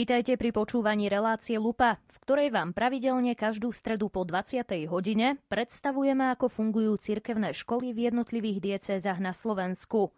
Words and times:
Vítajte 0.00 0.40
pri 0.40 0.48
počúvaní 0.48 1.12
relácie 1.12 1.60
Lupa, 1.60 2.00
v 2.08 2.16
ktorej 2.24 2.48
vám 2.56 2.72
pravidelne 2.72 3.36
každú 3.36 3.68
stredu 3.68 4.08
po 4.08 4.24
20. 4.24 4.64
hodine 4.88 5.36
predstavujeme, 5.52 6.32
ako 6.32 6.48
fungujú 6.48 6.96
cirkevné 6.96 7.52
školy 7.52 7.92
v 7.92 8.08
jednotlivých 8.08 8.64
diecézach 8.64 9.20
na 9.20 9.36
Slovensku. 9.36 10.08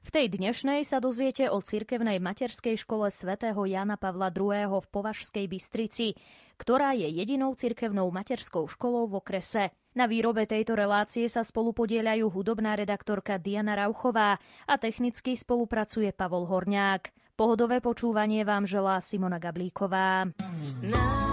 V 0.00 0.08
tej 0.08 0.32
dnešnej 0.32 0.88
sa 0.88 1.04
dozviete 1.04 1.52
o 1.52 1.60
cirkevnej 1.60 2.16
materskej 2.16 2.80
škole 2.80 3.12
svätého 3.12 3.60
Jana 3.68 4.00
Pavla 4.00 4.32
II. 4.32 4.72
v 4.80 4.86
Považskej 4.88 5.44
Bystrici, 5.52 6.16
ktorá 6.56 6.96
je 6.96 7.04
jedinou 7.04 7.52
cirkevnou 7.52 8.08
materskou 8.08 8.64
školou 8.64 9.04
v 9.04 9.20
okrese. 9.20 9.68
Na 9.92 10.08
výrobe 10.08 10.48
tejto 10.48 10.72
relácie 10.72 11.28
sa 11.28 11.44
spolupodielajú 11.44 12.32
hudobná 12.32 12.72
redaktorka 12.72 13.36
Diana 13.36 13.76
Rauchová 13.76 14.40
a 14.64 14.74
technicky 14.80 15.36
spolupracuje 15.36 16.08
Pavol 16.16 16.48
Horňák. 16.48 17.25
Pohodové 17.36 17.84
počúvanie 17.84 18.48
vám 18.48 18.64
želá 18.64 18.96
Simona 19.04 19.36
Gablíková. 19.36 20.24
Na... 20.80 21.26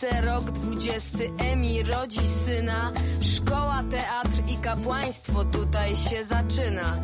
Rok 0.00 0.59
dwudziesty, 0.90 1.30
Emi 1.38 1.82
rodzi 1.82 2.28
syna. 2.28 2.92
Szkoła, 3.20 3.82
teatr 3.90 4.42
i 4.48 4.56
kapłaństwo 4.56 5.44
tutaj 5.44 5.96
się 5.96 6.24
zaczyna. 6.24 6.96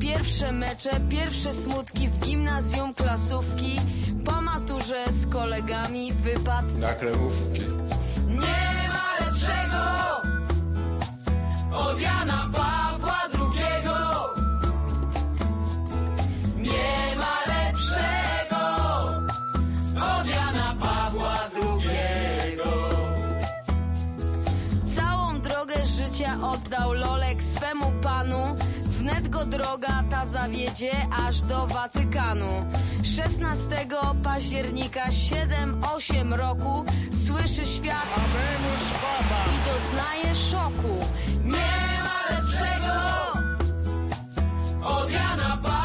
Pierwsze 0.00 0.52
mecze, 0.52 0.90
pierwsze 1.10 1.54
smutki 1.54 2.08
w 2.08 2.18
gimnazjum 2.18 2.94
klasówki. 2.94 3.80
Po 4.24 4.40
maturze 4.40 5.04
z 5.10 5.26
kolegami 5.32 6.12
wypad 6.12 6.74
na 6.78 6.94
kremówki. 6.94 7.60
Nie 8.28 8.88
ma 8.88 9.26
lepszego 9.26 9.82
od 11.72 12.00
Jana 12.00 12.50
Pawła 12.52 12.73
oddał 26.42 26.92
Lolek 26.92 27.42
swemu 27.42 27.92
panu. 28.02 28.56
Wnet 28.84 29.28
go 29.28 29.44
droga 29.44 30.04
ta 30.10 30.26
zawiedzie 30.26 30.92
aż 31.26 31.40
do 31.42 31.66
Watykanu. 31.66 32.66
16 33.02 33.86
października 34.22 35.04
7-8 35.08 36.34
roku 36.34 36.84
słyszy 37.26 37.66
świat 37.66 38.06
i 39.54 39.56
doznaje 39.68 40.34
szoku. 40.34 41.06
Nie 41.44 42.02
ma 42.04 42.36
lepszego 42.36 42.94
od 44.82 45.10
Jana 45.10 45.56
Pawła 45.62 45.83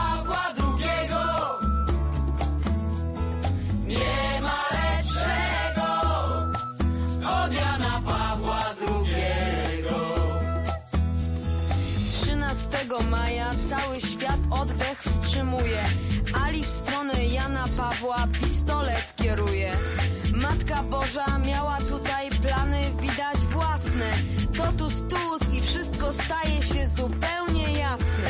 maja 13.50 13.70
cały 13.70 14.02
świat 14.02 14.40
oddech 14.50 15.04
wstrzymuje. 15.04 15.84
Ali 16.46 16.64
w 16.64 16.70
stronę 16.70 17.26
Jana 17.26 17.66
Pawła 17.78 18.28
pistolet 18.42 19.14
kieruje. 19.16 19.72
Matka 20.36 20.84
Boża 20.84 21.40
miała 21.48 21.78
tutaj 21.78 22.30
plany 22.30 22.82
widać 23.02 23.38
własne. 23.38 24.12
Totus 24.58 24.94
tus 25.10 25.54
i 25.54 25.62
wszystko 25.62 26.14
staje 26.14 26.62
się 26.62 26.88
zupełnie 26.88 27.74
jasne. 27.74 28.30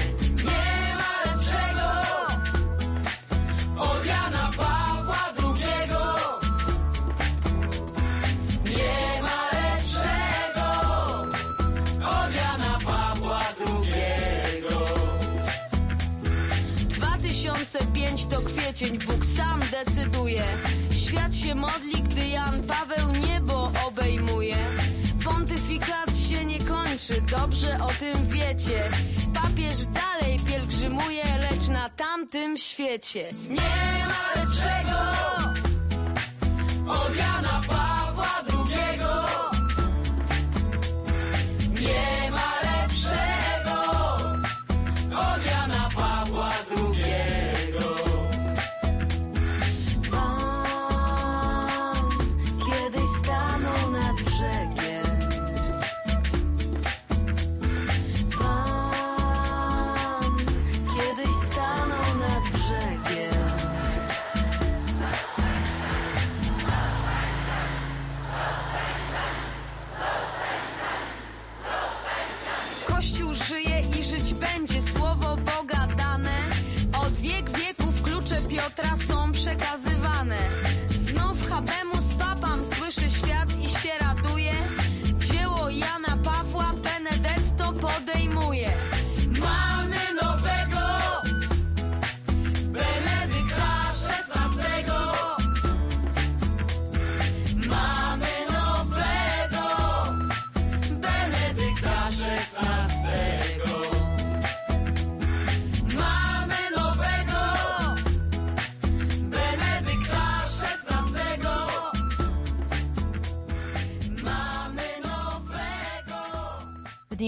Kwiecień, 18.74 19.00
Bóg 19.00 19.26
sam 19.26 19.62
decyduje. 19.72 20.44
Świat 20.92 21.36
się 21.36 21.56
modli, 21.56 22.04
gdy 22.04 22.28
Jan 22.28 22.64
Paweł 22.64 23.12
niebo 23.28 23.72
obejmuje. 23.88 24.56
Pontyfikat 25.26 26.18
się 26.30 26.46
nie 26.46 26.60
kończy, 26.60 27.22
dobrze 27.22 27.80
o 27.84 27.88
tym 27.88 28.28
wiecie. 28.28 28.84
Papież 29.34 29.86
dalej 29.86 30.40
pielgrzymuje, 30.40 31.24
lecz 31.24 31.68
na 31.68 31.90
tamtym 31.90 32.58
świecie. 32.58 33.34
Nie 33.50 34.06
ma 34.08 34.42
lepszego 34.42 35.00
od 36.88 37.16
Jana 37.16 37.62
Pawła 37.68 38.44
II. 38.54 39.00
Nie 41.82 42.32
ma 42.32 42.59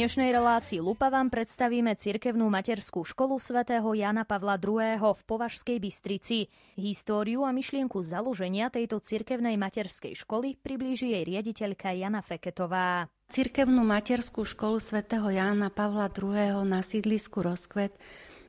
dnešnej 0.02 0.34
relácii 0.34 0.82
Lupa 0.82 1.14
vám 1.14 1.30
predstavíme 1.30 1.94
cirkevnú 1.94 2.50
materskú 2.50 3.06
školu 3.06 3.38
svätého 3.38 3.86
Jana 3.94 4.26
Pavla 4.26 4.58
II. 4.58 4.98
v 4.98 5.22
Považskej 5.30 5.78
Bystrici. 5.78 6.50
Históriu 6.74 7.46
a 7.46 7.54
myšlienku 7.54 8.02
založenia 8.02 8.74
tejto 8.74 8.98
cirkevnej 8.98 9.62
materskej 9.62 10.18
školy 10.26 10.58
priblíži 10.58 11.14
jej 11.14 11.22
riaditeľka 11.22 11.94
Jana 11.94 12.26
Feketová. 12.26 13.14
Cirkevnú 13.30 13.86
materskú 13.86 14.42
školu 14.42 14.82
svätého 14.82 15.30
Jána 15.30 15.70
Pavla 15.70 16.10
II. 16.10 16.66
na 16.66 16.82
sídlisku 16.82 17.46
Rozkvet 17.46 17.94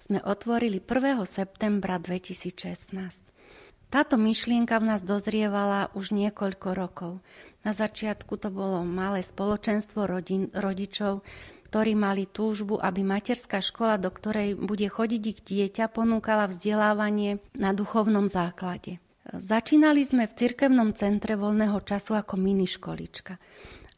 sme 0.01 0.25
otvorili 0.25 0.81
1. 0.81 1.21
septembra 1.29 2.01
2016. 2.01 2.97
Táto 3.93 4.17
myšlienka 4.17 4.81
v 4.81 4.89
nás 4.89 5.05
dozrievala 5.05 5.93
už 5.93 6.17
niekoľko 6.17 6.69
rokov. 6.73 7.21
Na 7.63 7.71
začiatku 7.71 8.39
to 8.43 8.51
bolo 8.51 8.83
malé 8.83 9.23
spoločenstvo 9.23 10.07
rodin, 10.11 10.51
rodičov, 10.51 11.23
ktorí 11.73 11.97
mali 11.97 12.29
túžbu, 12.29 12.77
aby 12.77 13.01
materská 13.01 13.65
škola, 13.65 13.97
do 13.97 14.13
ktorej 14.13 14.59
bude 14.59 14.85
chodiť 14.85 15.23
ich 15.25 15.41
dieťa, 15.41 15.89
ponúkala 15.89 16.51
vzdelávanie 16.51 17.41
na 17.57 17.73
duchovnom 17.73 18.29
základe. 18.29 19.01
Začínali 19.33 20.03
sme 20.03 20.27
v 20.27 20.35
cirkevnom 20.35 20.93
centre 20.93 21.39
voľného 21.39 21.79
času 21.87 22.19
ako 22.19 22.35
miniškolička. 22.37 23.39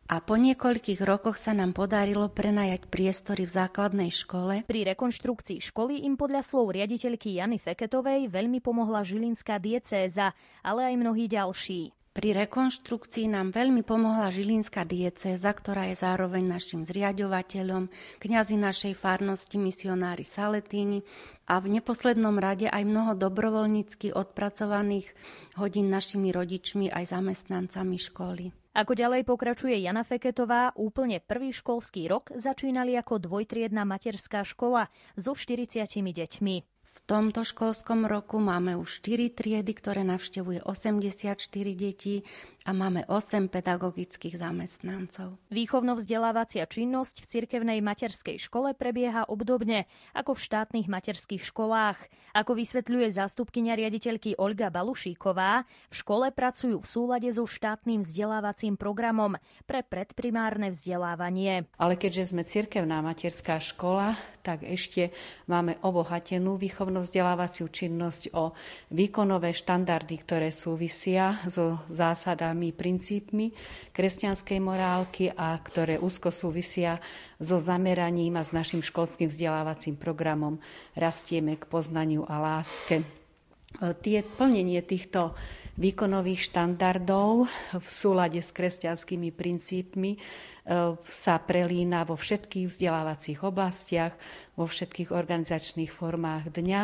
a 0.05 0.21
po 0.21 0.37
niekoľkých 0.37 1.01
rokoch 1.01 1.41
sa 1.41 1.57
nám 1.57 1.73
podarilo 1.73 2.29
prenajať 2.29 2.93
priestory 2.93 3.49
v 3.49 3.57
základnej 3.57 4.13
škole. 4.13 4.69
Pri 4.69 4.85
rekonštrukcii 4.85 5.65
školy 5.65 6.05
im 6.05 6.21
podľa 6.21 6.45
slov 6.45 6.77
riaditeľky 6.77 7.41
Jany 7.41 7.57
Feketovej 7.57 8.29
veľmi 8.29 8.61
pomohla 8.61 9.01
Žilinská 9.01 9.57
diecéza, 9.57 10.37
ale 10.61 10.93
aj 10.93 10.95
mnohí 11.01 11.25
ďalší. 11.25 12.04
Pri 12.15 12.31
rekonštrukcii 12.31 13.27
nám 13.27 13.51
veľmi 13.51 13.83
pomohla 13.83 14.31
Žilinská 14.31 14.87
diecéza, 14.87 15.51
ktorá 15.51 15.91
je 15.91 15.99
zároveň 15.99 16.47
našim 16.47 16.87
zriadovateľom, 16.87 17.91
kňazi 18.23 18.55
našej 18.55 18.95
farnosti, 18.95 19.59
misionári 19.59 20.23
Saletíni 20.23 21.03
a 21.51 21.59
v 21.59 21.75
neposlednom 21.75 22.39
rade 22.39 22.71
aj 22.71 22.87
mnoho 22.87 23.19
dobrovoľnícky 23.19 24.15
odpracovaných 24.15 25.11
hodín 25.59 25.91
našimi 25.91 26.31
rodičmi 26.31 26.87
aj 26.87 27.19
zamestnancami 27.19 27.99
školy. 27.99 28.55
Ako 28.79 28.95
ďalej 28.95 29.27
pokračuje 29.27 29.75
Jana 29.83 30.07
Feketová, 30.07 30.71
úplne 30.79 31.19
prvý 31.19 31.51
školský 31.51 32.07
rok 32.07 32.31
začínali 32.31 32.95
ako 32.95 33.27
dvojtriedna 33.27 33.83
materská 33.83 34.47
škola 34.47 34.87
so 35.19 35.35
40 35.35 35.83
deťmi. 35.91 36.74
V 36.95 36.99
tomto 37.11 37.43
školskom 37.43 38.07
roku 38.07 38.39
máme 38.39 38.79
už 38.79 39.03
4 39.03 39.35
triedy, 39.35 39.75
ktoré 39.75 40.07
navštevuje 40.07 40.63
84 40.63 41.35
detí 41.75 42.23
a 42.65 42.73
máme 42.73 43.05
8 43.13 43.53
pedagogických 43.53 44.41
zamestnancov. 44.41 45.37
Výchovno-vzdelávacia 45.53 46.65
činnosť 46.65 47.21
v 47.21 47.29
cirkevnej 47.29 47.85
materskej 47.85 48.41
škole 48.41 48.73
prebieha 48.73 49.29
obdobne 49.29 49.85
ako 50.17 50.33
v 50.33 50.45
štátnych 50.49 50.89
materských 50.89 51.45
školách. 51.45 52.01
Ako 52.33 52.57
vysvetľuje 52.57 53.21
zástupkynia 53.21 53.77
riaditeľky 53.77 54.41
Olga 54.41 54.73
Balušíková, 54.73 55.69
v 55.69 55.95
škole 55.95 56.33
pracujú 56.33 56.81
v 56.81 56.89
súlade 56.89 57.29
so 57.37 57.45
štátnym 57.45 58.01
vzdelávacím 58.01 58.81
programom 58.81 59.37
pre 59.69 59.85
predprimárne 59.85 60.73
vzdelávanie. 60.73 61.69
Ale 61.77 62.01
keďže 62.01 62.33
sme 62.33 62.49
cirkevná 62.49 63.05
materská 63.05 63.61
škola, 63.61 64.17
tak 64.41 64.65
ešte 64.65 65.13
máme 65.53 65.77
obohatenú 65.85 66.57
výchovno-vzdelávaciu 66.57 67.69
činnosť 67.69 68.33
o 68.33 68.57
výkonové 68.89 69.53
štandardy, 69.53 70.17
ktoré 70.25 70.49
súvisia 70.49 71.45
so 71.45 71.85
zásadami 71.93 72.54
zásadami, 72.55 72.71
princípmi 72.71 73.47
kresťanskej 73.91 74.59
morálky 74.63 75.25
a 75.35 75.59
ktoré 75.59 75.99
úzko 75.99 76.31
súvisia 76.31 77.03
so 77.43 77.59
zameraním 77.59 78.39
a 78.39 78.47
s 78.47 78.55
našim 78.55 78.79
školským 78.79 79.27
vzdelávacím 79.27 79.99
programom 79.99 80.63
Rastieme 80.95 81.59
k 81.59 81.67
poznaniu 81.67 82.23
a 82.31 82.39
láske. 82.39 83.03
Tie 83.75 84.23
plnenie 84.23 84.79
týchto 84.87 85.35
výkonových 85.75 86.47
štandardov 86.55 87.51
v 87.75 87.89
súlade 87.91 88.39
s 88.39 88.55
kresťanskými 88.55 89.35
princípmi 89.35 90.15
e, 90.15 90.19
sa 91.11 91.35
prelína 91.43 92.07
vo 92.07 92.15
všetkých 92.15 92.71
vzdelávacích 92.71 93.43
oblastiach, 93.43 94.15
vo 94.55 94.71
všetkých 94.71 95.11
organizačných 95.11 95.91
formách 95.91 96.55
dňa 96.55 96.83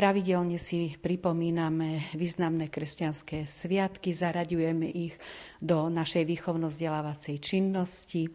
Pravidelne 0.00 0.56
si 0.56 0.96
pripomíname 0.96 2.16
významné 2.16 2.72
kresťanské 2.72 3.44
sviatky, 3.44 4.16
zaraďujeme 4.16 4.88
ich 4.88 5.12
do 5.60 5.92
našej 5.92 6.24
výchovno-vzdelávacej 6.24 7.36
činnosti. 7.36 8.24
E, 8.24 8.30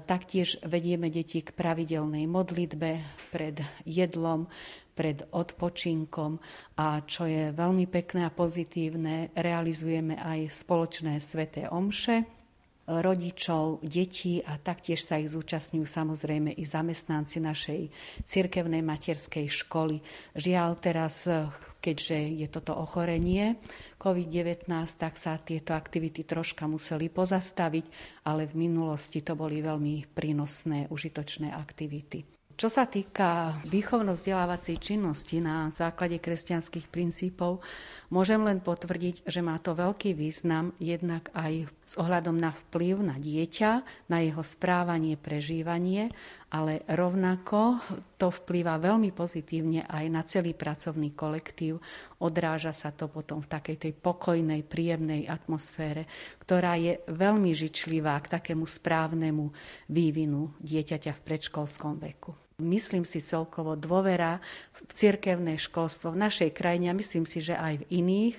taktiež 0.00 0.56
vedieme 0.64 1.12
deti 1.12 1.44
k 1.44 1.52
pravidelnej 1.52 2.24
modlitbe 2.24 3.04
pred 3.28 3.60
jedlom, 3.84 4.48
pred 4.96 5.28
odpočinkom 5.28 6.40
a 6.80 7.04
čo 7.04 7.28
je 7.28 7.52
veľmi 7.52 7.84
pekné 7.84 8.24
a 8.24 8.32
pozitívne, 8.32 9.36
realizujeme 9.36 10.16
aj 10.16 10.48
spoločné 10.48 11.20
sveté 11.20 11.68
omše 11.68 12.37
rodičov, 12.88 13.84
detí 13.84 14.40
a 14.40 14.56
taktiež 14.56 15.04
sa 15.04 15.20
ich 15.20 15.28
zúčastňujú 15.28 15.84
samozrejme 15.84 16.56
i 16.56 16.64
zamestnanci 16.64 17.44
našej 17.44 17.80
cirkevnej 18.24 18.80
materskej 18.80 19.44
školy. 19.44 20.00
Žiaľ 20.32 20.70
teraz, 20.80 21.28
keďže 21.84 22.18
je 22.40 22.46
toto 22.48 22.72
ochorenie 22.72 23.60
COVID-19, 24.00 24.72
tak 24.96 25.20
sa 25.20 25.36
tieto 25.36 25.76
aktivity 25.76 26.24
troška 26.24 26.64
museli 26.64 27.12
pozastaviť, 27.12 27.84
ale 28.24 28.48
v 28.48 28.56
minulosti 28.56 29.20
to 29.20 29.36
boli 29.36 29.60
veľmi 29.60 30.08
prínosné, 30.16 30.88
užitočné 30.88 31.52
aktivity. 31.52 32.24
Čo 32.58 32.66
sa 32.66 32.90
týka 32.90 33.62
výchovno-vzdelávacej 33.70 34.82
činnosti 34.82 35.38
na 35.38 35.70
základe 35.70 36.18
kresťanských 36.18 36.90
princípov, 36.90 37.62
môžem 38.10 38.42
len 38.42 38.58
potvrdiť, 38.58 39.30
že 39.30 39.46
má 39.46 39.62
to 39.62 39.78
veľký 39.78 40.10
význam 40.18 40.74
jednak 40.82 41.30
aj 41.38 41.70
s 41.88 41.96
ohľadom 41.96 42.36
na 42.36 42.52
vplyv 42.52 43.00
na 43.00 43.16
dieťa, 43.16 43.70
na 44.12 44.20
jeho 44.20 44.44
správanie, 44.44 45.16
prežívanie, 45.16 46.12
ale 46.52 46.84
rovnako 46.84 47.80
to 48.20 48.28
vplýva 48.28 48.76
veľmi 48.76 49.08
pozitívne 49.16 49.88
aj 49.88 50.04
na 50.12 50.20
celý 50.28 50.52
pracovný 50.52 51.16
kolektív. 51.16 51.80
Odráža 52.20 52.76
sa 52.76 52.92
to 52.92 53.08
potom 53.08 53.40
v 53.40 53.48
takej 53.48 53.88
tej 53.88 53.92
pokojnej, 53.96 54.68
príjemnej 54.68 55.24
atmosfére, 55.24 56.04
ktorá 56.44 56.76
je 56.76 57.00
veľmi 57.08 57.56
žičlivá 57.56 58.20
k 58.20 58.36
takému 58.36 58.68
správnemu 58.68 59.48
vývinu 59.88 60.52
dieťaťa 60.60 61.16
v 61.16 61.24
predškolskom 61.24 61.96
veku 62.04 62.36
myslím 62.58 63.06
si 63.06 63.22
celkovo 63.22 63.78
dôvera 63.78 64.42
v 64.74 64.90
cirkevné 64.90 65.62
školstvo 65.62 66.10
v 66.10 66.26
našej 66.26 66.50
krajine 66.50 66.90
a 66.90 66.98
myslím 66.98 67.22
si, 67.22 67.38
že 67.38 67.54
aj 67.54 67.86
v 67.86 67.88
iných 68.02 68.36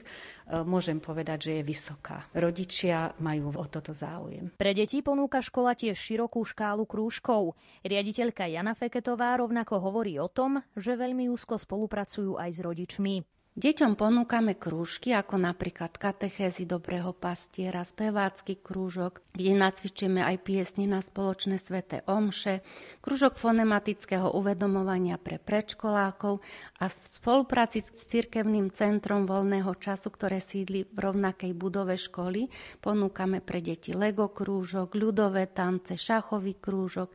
môžem 0.66 0.98
povedať, 0.98 1.50
že 1.50 1.52
je 1.60 1.64
vysoká. 1.64 2.26
Rodičia 2.34 3.14
majú 3.22 3.54
o 3.54 3.66
toto 3.70 3.94
záujem. 3.94 4.50
Pre 4.58 4.72
deti 4.74 5.00
ponúka 5.06 5.40
škola 5.40 5.78
tiež 5.78 5.96
širokú 5.96 6.42
škálu 6.42 6.90
krúžkov. 6.90 7.54
Riaditeľka 7.86 8.50
Jana 8.50 8.74
Feketová 8.74 9.38
rovnako 9.38 9.78
hovorí 9.80 10.18
o 10.18 10.28
tom, 10.28 10.62
že 10.74 10.98
veľmi 10.98 11.30
úzko 11.30 11.62
spolupracujú 11.62 12.36
aj 12.42 12.50
s 12.50 12.60
rodičmi. 12.60 13.39
Deťom 13.60 14.00
ponúkame 14.00 14.56
krúžky, 14.56 15.12
ako 15.12 15.36
napríklad 15.36 15.92
katechézy 16.00 16.64
dobrého 16.64 17.12
pastiera, 17.12 17.84
spevácky 17.84 18.56
krúžok, 18.56 19.20
kde 19.36 19.52
nacvičujeme 19.52 20.24
aj 20.24 20.48
piesne 20.48 20.88
na 20.88 21.04
spoločné 21.04 21.60
svete 21.60 22.08
omše, 22.08 22.64
krúžok 23.04 23.36
fonematického 23.36 24.32
uvedomovania 24.32 25.20
pre 25.20 25.44
predškolákov 25.44 26.40
a 26.80 26.88
v 26.88 26.96
spolupráci 27.12 27.84
s 27.84 27.92
cirkevným 28.08 28.72
centrom 28.72 29.28
voľného 29.28 29.76
času, 29.76 30.08
ktoré 30.08 30.40
sídli 30.40 30.88
v 30.88 31.12
rovnakej 31.12 31.52
budove 31.52 32.00
školy, 32.00 32.48
ponúkame 32.80 33.44
pre 33.44 33.60
deti 33.60 33.92
Lego 33.92 34.32
krúžok, 34.32 34.96
ľudové 34.96 35.52
tance, 35.52 36.00
šachový 36.00 36.64
krúžok 36.64 37.12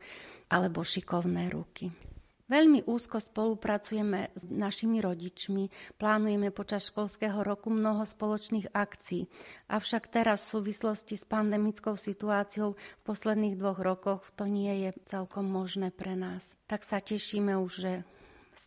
alebo 0.53 0.85
šikovné 0.85 1.49
ruky. 1.49 1.89
Veľmi 2.45 2.85
úzko 2.85 3.17
spolupracujeme 3.17 4.29
s 4.37 4.45
našimi 4.45 5.01
rodičmi, 5.01 5.97
plánujeme 5.97 6.53
počas 6.53 6.93
školského 6.93 7.41
roku 7.41 7.73
mnoho 7.73 8.05
spoločných 8.05 8.69
akcií. 8.69 9.25
Avšak 9.65 10.13
teraz 10.13 10.45
v 10.45 10.61
súvislosti 10.61 11.17
s 11.17 11.25
pandemickou 11.25 11.97
situáciou 11.97 12.77
v 12.77 13.01
posledných 13.01 13.57
dvoch 13.57 13.81
rokoch 13.81 14.21
to 14.37 14.45
nie 14.45 14.85
je 14.85 14.89
celkom 15.09 15.49
možné 15.49 15.89
pre 15.89 16.13
nás. 16.13 16.45
Tak 16.69 16.85
sa 16.85 17.01
tešíme 17.01 17.57
už, 17.57 17.71
že 17.81 17.91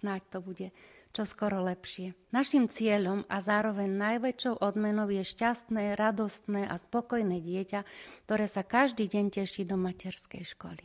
snáď 0.02 0.22
to 0.34 0.38
bude 0.42 0.68
čo 1.08 1.24
skoro 1.24 1.64
lepšie. 1.64 2.14
Našim 2.30 2.68
cieľom 2.68 3.24
a 3.32 3.40
zároveň 3.40 3.88
najväčšou 3.88 4.60
odmenou 4.60 5.08
je 5.08 5.24
šťastné, 5.24 5.96
radostné 5.96 6.68
a 6.68 6.76
spokojné 6.76 7.40
dieťa, 7.40 7.80
ktoré 8.28 8.46
sa 8.46 8.62
každý 8.62 9.08
deň 9.08 9.32
teší 9.32 9.64
do 9.64 9.80
materskej 9.80 10.44
školy. 10.44 10.84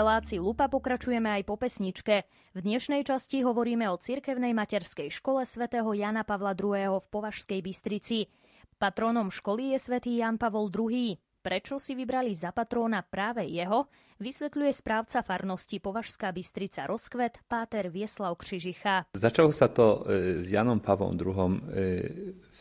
Relácii 0.00 0.40
Lupa 0.40 0.64
pokračujeme 0.72 1.28
aj 1.28 1.42
po 1.44 1.60
pesničke. 1.60 2.24
V 2.56 2.58
dnešnej 2.64 3.04
časti 3.04 3.44
hovoríme 3.44 3.84
o 3.92 4.00
cirkevnej 4.00 4.56
materskej 4.56 5.12
škole 5.12 5.44
svätého 5.44 5.92
Jana 5.92 6.24
Pavla 6.24 6.56
II. 6.56 7.04
v 7.04 7.06
Považskej 7.12 7.60
Bystrici. 7.60 8.24
Patronom 8.80 9.28
školy 9.28 9.76
je 9.76 9.78
svätý 9.84 10.16
Jan 10.16 10.40
Pavol 10.40 10.72
II. 10.72 11.20
Prečo 11.44 11.76
si 11.76 11.92
vybrali 11.92 12.32
za 12.32 12.48
patróna 12.48 13.04
práve 13.04 13.44
jeho, 13.44 13.92
vysvetľuje 14.24 14.72
správca 14.72 15.20
farnosti 15.20 15.76
Považská 15.84 16.32
Bystrica 16.32 16.88
Rozkvet, 16.88 17.44
páter 17.44 17.92
Vieslav 17.92 18.40
Křižicha. 18.40 19.12
Začalo 19.12 19.52
sa 19.52 19.68
to 19.68 20.08
e, 20.08 20.40
s 20.40 20.48
Janom 20.48 20.80
Pavlom 20.80 21.12
II. 21.12 21.36
E, 21.36 21.44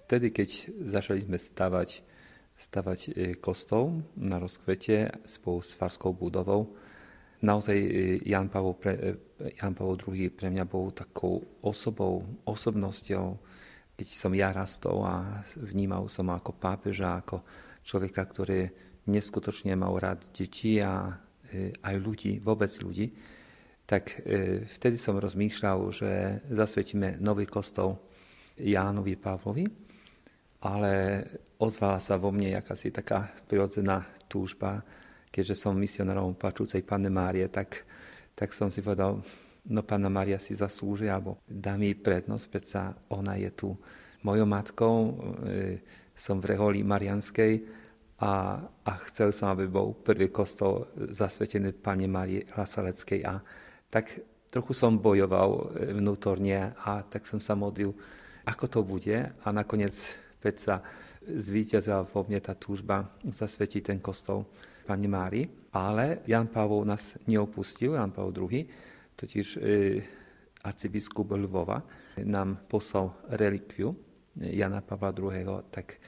vtedy, 0.04 0.36
keď 0.36 0.76
začali 0.92 1.24
sme 1.24 1.40
stavať, 1.40 2.04
stavať 2.60 3.00
e, 3.08 3.12
kostol 3.40 4.04
na 4.20 4.44
Rozkvete 4.44 5.24
spolu 5.24 5.64
s 5.64 5.72
farskou 5.76 6.12
budovou, 6.12 6.76
naozaj 7.42 7.78
Jan 8.28 8.52
Pavol, 8.52 8.76
pre, 8.76 8.94
Jan 9.56 9.74
Pavol 9.76 9.96
II 9.96 10.30
pre 10.36 10.52
mňa 10.52 10.66
bol 10.68 10.92
takou 10.92 11.40
osobou, 11.64 12.44
osobnosťou, 12.44 13.26
keď 13.96 14.08
som 14.08 14.32
ja 14.32 14.52
rastol 14.56 15.04
a 15.04 15.44
vnímal 15.60 16.08
som 16.08 16.32
ako 16.32 16.56
pápeža, 16.56 17.20
ako 17.20 17.44
človeka, 17.84 18.24
ktorý 18.24 18.60
neskutočne 19.10 19.76
mal 19.76 19.96
rád 19.98 20.24
deti 20.32 20.80
a 20.80 21.10
e, 21.52 21.74
aj 21.74 21.96
ľudí, 22.00 22.40
vôbec 22.40 22.70
ľudí, 22.80 23.12
tak 23.84 24.22
e, 24.22 24.64
vtedy 24.70 25.02
som 25.02 25.18
rozmýšľal, 25.18 25.80
že 25.90 26.12
zasvetíme 26.54 27.18
nový 27.18 27.50
kostol 27.50 27.98
Jánovi 28.60 29.18
Pavlovi, 29.18 29.66
ale 30.62 30.94
ozvala 31.58 31.98
sa 31.98 32.20
vo 32.20 32.30
mne 32.30 32.60
jakási 32.60 32.92
taká 32.92 33.32
prirodzená 33.48 34.04
túžba, 34.30 34.84
keďže 35.30 35.56
som 35.56 35.78
misionárom 35.78 36.36
pačúcej 36.36 36.82
Panne 36.82 37.10
Márie, 37.10 37.48
tak, 37.48 37.86
tak 38.34 38.54
som 38.54 38.74
si 38.74 38.82
povedal, 38.82 39.22
no 39.70 39.82
Panna 39.86 40.10
Mária 40.10 40.42
si 40.42 40.58
zaslúži, 40.58 41.08
alebo 41.10 41.40
dá 41.46 41.78
mi 41.78 41.94
prednosť, 41.94 42.46
predsa 42.50 42.94
ona 43.14 43.38
je 43.38 43.50
tu 43.54 43.70
mojou 44.26 44.46
matkou, 44.50 44.96
e, 45.06 45.12
som 46.18 46.42
v 46.44 46.52
reholi 46.52 46.84
Marianskej, 46.84 47.80
a, 48.20 48.60
a 48.84 48.92
chcel 49.08 49.32
som, 49.32 49.56
aby 49.56 49.72
bol 49.72 49.96
prvý 49.96 50.28
kostol 50.28 50.92
zasvetený 51.16 51.72
Pane 51.80 52.04
Marie 52.04 52.44
Hlasaleckej. 52.52 53.24
A 53.24 53.40
tak 53.88 54.12
trochu 54.52 54.76
som 54.76 55.00
bojoval 55.00 55.72
vnútorne 55.96 56.76
a 56.84 57.00
tak 57.08 57.24
som 57.24 57.40
sa 57.40 57.56
modlil, 57.56 57.96
ako 58.44 58.66
to 58.68 58.80
bude? 58.84 59.18
A 59.24 59.48
nakoniec 59.56 59.96
predsa 60.44 60.84
zvíťazila 61.24 62.04
vo 62.12 62.28
mne 62.28 62.44
tá 62.44 62.52
túžba 62.60 63.08
zasvetiť 63.24 63.96
ten 63.96 64.00
kostol 64.04 64.44
Pane 64.90 65.06
Mári. 65.06 65.46
Ale 65.70 66.26
Jan 66.26 66.50
Pavol 66.50 66.82
nás 66.82 67.14
neopustil, 67.30 67.94
Jan 67.94 68.10
Pavol 68.10 68.34
II, 68.34 68.66
totiž 69.14 69.48
e, 69.62 70.02
arcibiskup 70.66 71.30
Lvova 71.30 71.78
nám 72.26 72.66
poslal 72.66 73.14
relikviu 73.30 73.94
Jana 74.40 74.82
Pavla 74.82 75.12
II, 75.12 75.68
tak 75.70 76.00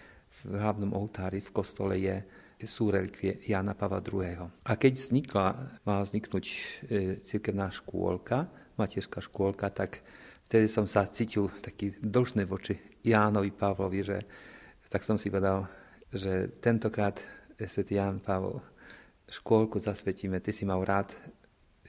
v 0.41 0.57
hlavnom 0.57 0.95
oltári 0.95 1.43
v 1.43 1.51
kostole 1.51 2.00
je, 2.00 2.17
sú 2.63 2.93
relikvie 2.93 3.41
Jana 3.45 3.73
Pavla 3.73 4.00
II. 4.00 4.50
A 4.65 4.71
keď 4.77 4.93
vznikla, 4.97 5.45
mala 5.81 6.01
vzniknúť 6.05 6.45
e, 6.45 6.55
cirkevná 7.25 7.73
škôlka, 7.73 8.47
materská 8.77 9.19
škôlka, 9.21 9.73
tak 9.73 10.05
vtedy 10.45 10.69
som 10.69 10.85
sa 10.85 11.09
cítil 11.09 11.50
taký 11.59 11.97
dlžný 12.00 12.45
voči 12.45 12.77
Jánovi 13.01 13.50
Pavlovi, 13.50 14.01
že 14.05 14.17
tak 14.93 15.01
som 15.01 15.17
si 15.17 15.33
povedal, 15.33 15.65
že 16.13 16.53
tentokrát 16.61 17.17
svätý 17.68 17.98
Ján 17.98 18.22
Pavol 18.22 18.62
škôlku 19.32 19.80
zasvetíme, 19.80 20.44
ty 20.44 20.51
si 20.51 20.68
mal 20.68 20.84
rád 20.84 21.15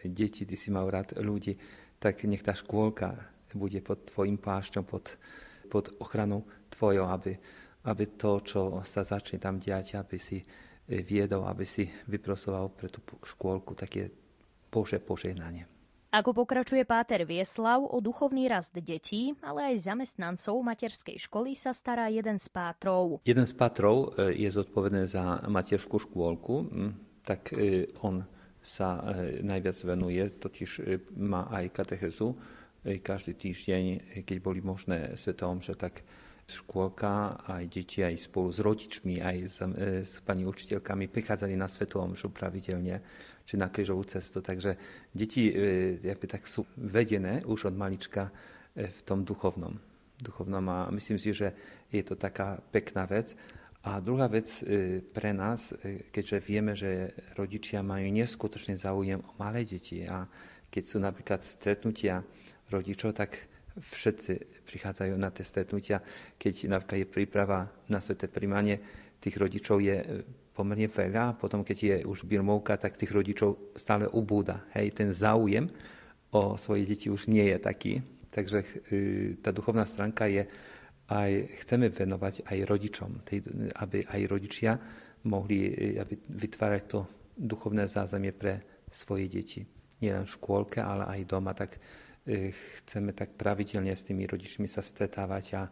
deti, 0.02 0.46
ty 0.46 0.54
si 0.54 0.70
mal 0.70 0.86
rád 0.86 1.18
ľudí, 1.18 1.58
tak 1.98 2.22
nech 2.26 2.42
tá 2.42 2.54
škôlka 2.54 3.18
bude 3.52 3.82
pod 3.82 4.06
tvojim 4.08 4.38
plášťom, 4.38 4.84
pod, 4.86 5.18
pod 5.66 5.90
ochranou 5.98 6.46
tvojou, 6.70 7.10
aby 7.10 7.36
aby 7.82 8.14
to, 8.14 8.38
čo 8.46 8.60
sa 8.86 9.02
začne 9.02 9.42
tam 9.42 9.58
diať, 9.58 9.98
aby 9.98 10.18
si 10.18 10.38
e, 10.38 10.46
viedol, 11.02 11.42
aby 11.50 11.66
si 11.66 11.90
vyprosoval 12.06 12.70
pre 12.70 12.86
tú 12.86 13.02
škôlku. 13.02 13.74
Také 13.74 14.06
Bože 14.70 15.02
požehnanie. 15.02 15.71
Ako 16.12 16.36
pokračuje 16.36 16.84
Páter 16.84 17.24
Vieslav, 17.24 17.88
o 17.88 17.96
duchovný 17.96 18.44
rast 18.44 18.76
detí, 18.76 19.32
ale 19.40 19.72
aj 19.72 19.88
zamestnancov 19.88 20.60
materskej 20.60 21.16
školy 21.16 21.56
sa 21.56 21.72
stará 21.72 22.12
jeden 22.12 22.36
z 22.36 22.52
pátrov. 22.52 23.24
Jeden 23.24 23.48
z 23.48 23.56
pátrov 23.56 24.12
e, 24.20 24.36
je 24.44 24.52
zodpovedný 24.52 25.08
za 25.08 25.40
materskú 25.48 25.96
škôlku, 25.96 26.68
tak 27.24 27.56
e, 27.56 27.88
on 28.04 28.28
sa 28.60 29.00
najviac 29.40 29.74
venuje, 29.88 30.22
totiž 30.36 31.00
má 31.16 31.48
aj 31.48 31.80
katechezu 31.80 32.36
každý 33.02 33.32
týždeň, 33.34 33.82
keď 34.28 34.36
boli 34.38 34.60
možné 34.60 35.16
svetom, 35.16 35.64
že 35.64 35.74
tak 35.74 36.04
škôlka, 36.52 37.40
aj 37.48 37.64
deti, 37.70 38.04
aj 38.04 38.18
spolu 38.18 38.52
s 38.52 38.58
rodičmi, 38.60 39.22
aj 39.22 39.36
s, 39.46 39.58
e, 39.64 40.04
s 40.04 40.20
pani 40.20 40.44
učiteľkami 40.44 41.08
prichádzali 41.08 41.54
na 41.56 41.70
Svetovom 41.70 42.12
omšu 42.12 42.28
pravidelne, 42.34 43.00
či 43.52 43.60
na 43.60 43.68
krížovú 43.68 44.08
cestu. 44.08 44.40
Takže 44.40 44.80
deti 45.12 45.52
e, 45.52 46.16
tak 46.16 46.48
sú 46.48 46.64
vedené 46.80 47.44
už 47.44 47.68
od 47.68 47.76
malička 47.76 48.32
e, 48.72 48.88
v 48.88 49.00
tom 49.04 49.28
duchovnom. 49.28 49.76
duchovnom 50.16 50.64
a 50.72 50.88
myslím 50.88 51.20
si, 51.20 51.36
že 51.36 51.52
je 51.92 52.00
to 52.00 52.16
taká 52.16 52.56
pekná 52.72 53.04
vec. 53.04 53.36
A 53.84 54.00
druhá 54.00 54.32
vec 54.32 54.48
e, 54.64 55.04
pre 55.04 55.36
nás, 55.36 55.76
keďže 56.08 56.40
vieme, 56.40 56.72
že 56.72 57.12
rodičia 57.36 57.84
majú 57.84 58.08
neskutočný 58.08 58.80
záujem 58.80 59.20
o 59.20 59.36
malé 59.36 59.68
deti 59.68 60.08
a 60.08 60.24
keď 60.72 60.84
sú 60.88 60.96
napríklad 60.96 61.44
stretnutia 61.44 62.24
rodičov, 62.72 63.12
tak 63.12 63.36
všetci 63.76 64.64
prichádzajú 64.64 65.12
na 65.20 65.28
tie 65.28 65.44
stretnutia, 65.44 66.00
keď 66.40 66.72
napríklad 66.72 67.04
je 67.04 67.08
príprava 67.12 67.68
na 67.92 68.00
sveté 68.00 68.32
príjmanie, 68.32 68.80
tých 69.20 69.36
rodičov 69.36 69.84
je 69.84 70.24
e, 70.52 70.56
pomerne 70.56 70.88
veľa, 70.88 71.40
potom 71.40 71.64
keď 71.64 71.76
je 71.80 71.96
už 72.04 72.28
birmovka, 72.28 72.76
tak 72.76 73.00
tých 73.00 73.12
rodičov 73.12 73.74
stále 73.76 74.04
ubúda. 74.08 74.68
Hej, 74.76 74.92
ten 74.92 75.08
záujem 75.10 75.72
o 76.32 76.56
svoje 76.60 76.84
deti 76.84 77.08
už 77.08 77.28
nie 77.32 77.44
je 77.48 77.58
taký. 77.58 77.92
Takže 78.32 78.58
e, 78.60 78.66
tá 79.40 79.52
duchovná 79.52 79.88
stránka 79.88 80.28
je 80.28 80.44
aj, 81.08 81.32
chceme 81.64 81.92
venovať 81.92 82.48
aj 82.48 82.58
rodičom, 82.64 83.10
aby 83.80 84.04
aj 84.08 84.20
rodičia 84.28 84.72
mohli 85.28 85.68
e, 85.68 86.00
aby 86.00 86.14
vytvárať 86.16 86.82
to 86.88 87.00
duchovné 87.36 87.88
zázemie 87.88 88.32
pre 88.32 88.84
svoje 88.92 89.28
deti. 89.28 89.60
Nielen 90.04 90.28
v 90.28 90.34
škôlke, 90.34 90.82
ale 90.82 91.08
aj 91.08 91.20
doma. 91.24 91.56
Tak 91.56 91.80
E, 92.22 92.54
chceme 92.54 93.10
tak 93.10 93.34
pravidelne 93.34 93.90
s 93.90 94.06
tými 94.06 94.30
rodičmi 94.30 94.70
sa 94.70 94.78
stretávať 94.78 95.46
a 95.58 95.62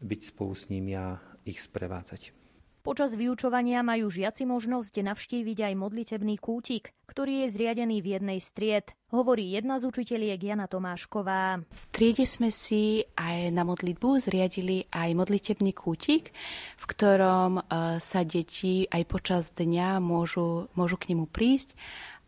byť 0.00 0.20
spolu 0.32 0.56
s 0.56 0.72
nimi 0.72 0.96
a 0.96 1.20
ich 1.44 1.60
sprevádzať. 1.60 2.39
Počas 2.80 3.12
vyučovania 3.12 3.84
majú 3.84 4.08
žiaci 4.08 4.48
možnosť 4.48 5.04
navštíviť 5.04 5.68
aj 5.68 5.74
modlitebný 5.76 6.40
kútik, 6.40 6.96
ktorý 7.04 7.44
je 7.44 7.52
zriadený 7.52 8.00
v 8.00 8.16
jednej 8.16 8.40
stried, 8.40 8.96
hovorí 9.12 9.52
jedna 9.52 9.76
z 9.76 9.84
učiteľiek 9.84 10.40
Jana 10.40 10.64
Tomášková. 10.64 11.60
V 11.60 11.84
triede 11.92 12.24
sme 12.24 12.48
si 12.48 13.04
aj 13.20 13.52
na 13.52 13.68
modlitbu 13.68 14.24
zriadili 14.24 14.88
aj 14.88 15.12
modlitebný 15.12 15.76
kútik, 15.76 16.32
v 16.80 16.84
ktorom 16.88 17.60
e, 17.60 17.62
sa 18.00 18.24
deti 18.24 18.88
aj 18.88 19.02
počas 19.12 19.52
dňa 19.52 20.00
môžu, 20.00 20.72
môžu 20.72 20.96
k 20.96 21.12
nemu 21.12 21.28
prísť 21.28 21.76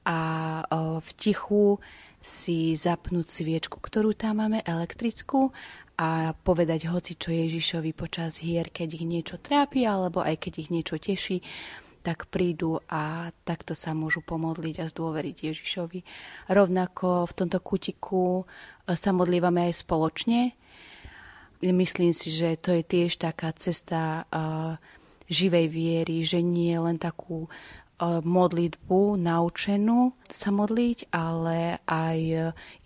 a 0.05 0.19
e, 0.61 1.01
v 1.01 1.11
tichu 1.17 1.81
si 2.23 2.79
zapnúť 2.79 3.27
sviečku, 3.27 3.83
ktorú 3.83 4.15
tam 4.15 4.45
máme, 4.45 4.63
elektrickú 4.63 5.51
a 5.99 6.33
povedať 6.33 6.89
hoci 6.89 7.15
čo 7.21 7.31
Ježišovi 7.33 7.93
počas 7.93 8.41
hier, 8.41 8.73
keď 8.73 9.03
ich 9.03 9.07
niečo 9.07 9.37
trápi 9.39 9.85
alebo 9.85 10.25
aj 10.25 10.41
keď 10.41 10.53
ich 10.67 10.69
niečo 10.73 10.97
teší, 10.97 11.45
tak 12.03 12.27
prídu 12.27 12.83
a 12.91 13.31
takto 13.47 13.79
sa 13.79 13.95
môžu 13.95 14.27
pomodliť 14.27 14.83
a 14.83 14.91
zdôveriť 14.91 15.37
Ježišovi. 15.55 16.01
Rovnako 16.51 17.31
v 17.31 17.37
tomto 17.39 17.63
kutiku 17.63 18.43
e, 18.43 18.45
sa 18.99 19.15
modlívame 19.15 19.71
aj 19.71 19.87
spoločne. 19.87 20.59
Myslím 21.63 22.11
si, 22.11 22.35
že 22.35 22.59
to 22.59 22.75
je 22.75 22.83
tiež 22.83 23.23
taká 23.23 23.55
cesta 23.55 24.27
uh, 24.35 24.75
živej 25.31 25.71
viery, 25.71 26.27
že 26.27 26.43
nie 26.43 26.75
len 26.75 26.99
takú 26.99 27.47
modlitbu 28.23 29.17
naučenú 29.21 30.19
sa 30.27 30.49
modliť, 30.49 31.13
ale 31.13 31.79
aj 31.85 32.19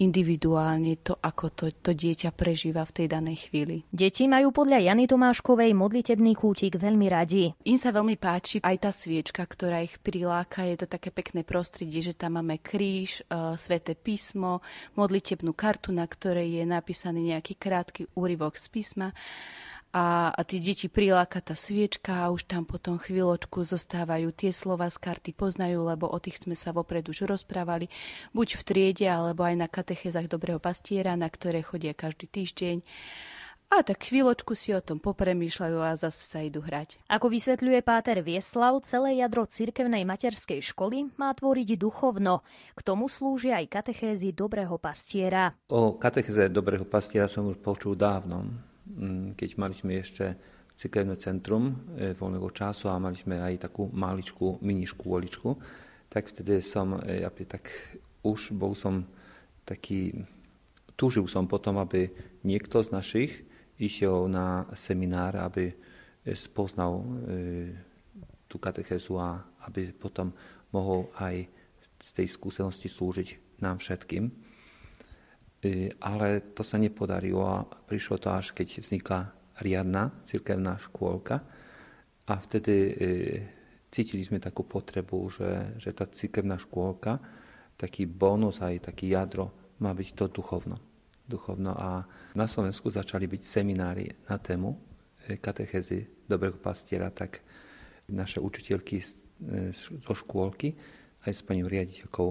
individuálne 0.03 0.99
to, 1.01 1.17
ako 1.17 1.47
to, 1.55 1.67
to 1.73 1.95
dieťa 1.95 2.35
prežíva 2.35 2.83
v 2.85 2.95
tej 3.03 3.07
danej 3.07 3.49
chvíli. 3.49 3.87
Deti 3.89 4.27
majú 4.27 4.51
podľa 4.51 4.83
Jany 4.83 5.07
Tomáškovej 5.07 5.73
modlitebný 5.73 6.37
kútik 6.37 6.77
veľmi 6.77 7.07
radi. 7.07 7.55
Im 7.65 7.79
sa 7.79 7.95
veľmi 7.95 8.19
páči 8.19 8.61
aj 8.61 8.77
tá 8.83 8.91
sviečka, 8.91 9.47
ktorá 9.47 9.81
ich 9.87 9.97
priláka. 10.03 10.67
Je 10.67 10.85
to 10.85 10.87
také 10.91 11.15
pekné 11.15 11.47
prostredie, 11.47 12.03
že 12.03 12.19
tam 12.19 12.37
máme 12.37 12.59
kríž, 12.59 13.23
uh, 13.31 13.55
sveté 13.55 13.95
písmo, 13.95 14.61
modlitebnú 14.99 15.55
kartu, 15.55 15.95
na 15.95 16.05
ktorej 16.05 16.61
je 16.61 16.65
napísaný 16.67 17.33
nejaký 17.33 17.55
krátky 17.57 18.11
úryvok 18.19 18.59
z 18.59 18.67
písma 18.69 19.09
a, 19.97 20.29
a 20.29 20.41
tie 20.45 20.61
deti 20.61 20.93
priláka 20.93 21.41
tá 21.41 21.57
sviečka 21.57 22.29
a 22.29 22.31
už 22.31 22.45
tam 22.45 22.69
potom 22.69 23.01
chvíľočku 23.01 23.65
zostávajú 23.65 24.29
tie 24.37 24.53
slova 24.53 24.93
z 24.93 25.01
karty, 25.01 25.33
poznajú, 25.33 25.89
lebo 25.89 26.05
o 26.05 26.21
tých 26.21 26.45
sme 26.45 26.53
sa 26.53 26.77
vopred 26.77 27.09
už 27.09 27.25
rozprávali, 27.25 27.89
buď 28.37 28.61
v 28.61 28.63
triede, 28.69 29.09
alebo 29.09 29.49
aj 29.49 29.57
na 29.57 29.69
katechezách 29.73 30.29
Dobrého 30.29 30.61
pastiera, 30.61 31.17
na 31.17 31.33
ktoré 31.33 31.65
chodia 31.65 31.97
každý 31.97 32.29
týždeň. 32.29 32.85
A 33.67 33.83
tak 33.83 34.07
chvíľočku 34.07 34.55
si 34.55 34.71
o 34.71 34.85
tom 34.85 35.03
popremýšľajú 35.03 35.79
a 35.83 35.99
zase 35.99 36.23
sa 36.23 36.39
idú 36.39 36.63
hrať. 36.63 37.03
Ako 37.11 37.27
vysvetľuje 37.27 37.83
Páter 37.83 38.23
Vieslav, 38.23 38.79
celé 38.87 39.19
jadro 39.19 39.43
cirkevnej 39.43 40.07
materskej 40.07 40.63
školy 40.71 41.11
má 41.19 41.35
tvoriť 41.35 41.75
duchovno. 41.75 42.47
K 42.79 42.81
tomu 42.87 43.11
slúžia 43.11 43.59
aj 43.59 43.81
katechézy 43.81 44.31
Dobrého 44.31 44.79
pastiera. 44.79 45.51
O 45.67 45.99
katechéze 45.99 46.47
Dobrého 46.47 46.87
pastiera 46.87 47.27
som 47.27 47.51
už 47.51 47.59
počul 47.59 47.99
dávno, 47.99 48.47
mm, 48.87 49.35
keď 49.35 49.49
mali 49.59 49.75
sme 49.75 49.99
ešte 49.99 50.25
cirkevné 50.77 51.17
centrum 51.17 51.73
e, 51.97 52.13
voľného 52.15 52.51
času 52.53 52.93
a 52.93 53.01
mali 53.01 53.17
sme 53.17 53.41
aj 53.41 53.69
takú 53.69 53.89
maličku 53.91 54.61
mini 54.61 54.85
škôličku, 54.85 55.49
tak 56.13 56.31
vtedy 56.31 56.61
som, 56.63 57.01
e, 57.03 57.25
ja 57.25 57.31
tak 57.33 57.69
už 58.23 58.55
bol 58.55 58.77
som 58.77 59.03
taký, 59.67 60.15
túžil 60.95 61.27
som 61.27 61.49
potom, 61.49 61.81
aby 61.81 62.13
niekto 62.45 62.85
z 62.85 62.93
našich 62.93 63.33
išiel 63.77 64.29
na 64.29 64.69
seminár, 64.77 65.37
aby 65.41 65.73
spoznal 66.35 67.01
e, 67.01 67.05
tú 68.47 68.59
katechezu 68.59 69.19
a 69.19 69.43
aby 69.67 69.91
potom 69.95 70.31
mohol 70.71 71.11
aj 71.19 71.47
z 72.03 72.11
tej 72.15 72.29
skúsenosti 72.31 72.91
slúžiť 72.91 73.61
nám 73.63 73.81
všetkým. 73.81 74.46
E, 75.65 75.89
ale 76.01 76.53
to 76.53 76.61
sa 76.61 76.77
nepodarilo 76.77 77.43
a 77.49 77.65
prišlo 77.65 78.21
to 78.21 78.29
až 78.29 78.53
keď 78.53 78.85
vzniká 78.85 79.33
riadna 79.61 80.13
cirkevná 80.29 80.77
škôlka. 80.77 81.41
A 82.27 82.35
vtedy 82.43 82.75
e, 82.75 82.93
cítili 83.89 84.27
sme 84.27 84.43
takú 84.43 84.67
potrebu, 84.67 85.19
že, 85.33 85.51
že 85.81 85.91
tá 85.97 86.05
cirkevná 86.11 86.61
škôlka, 86.61 87.17
taký 87.81 88.05
bonus 88.05 88.61
aj 88.61 88.93
taký 88.93 89.13
jadro 89.13 89.77
má 89.81 89.93
byť 89.93 90.09
to 90.13 90.25
duchovno. 90.29 90.77
Duchovno. 91.27 91.73
A 91.77 92.05
na 92.37 92.47
Slovensku 92.47 92.93
začali 92.93 93.25
byť 93.29 93.43
seminári 93.43 94.07
na 94.29 94.37
tému 94.37 94.77
e, 95.25 95.41
katechezy 95.41 96.29
dobrého 96.29 96.61
pastiera, 96.61 97.09
tak 97.09 97.41
naše 98.13 98.39
učiteľky 98.45 98.97
e, 99.01 99.05
zo 99.77 100.15
škôlky 100.15 100.77
aj 101.27 101.33
s 101.33 101.43
pani 101.43 101.67
riaditeľkou 101.67 102.29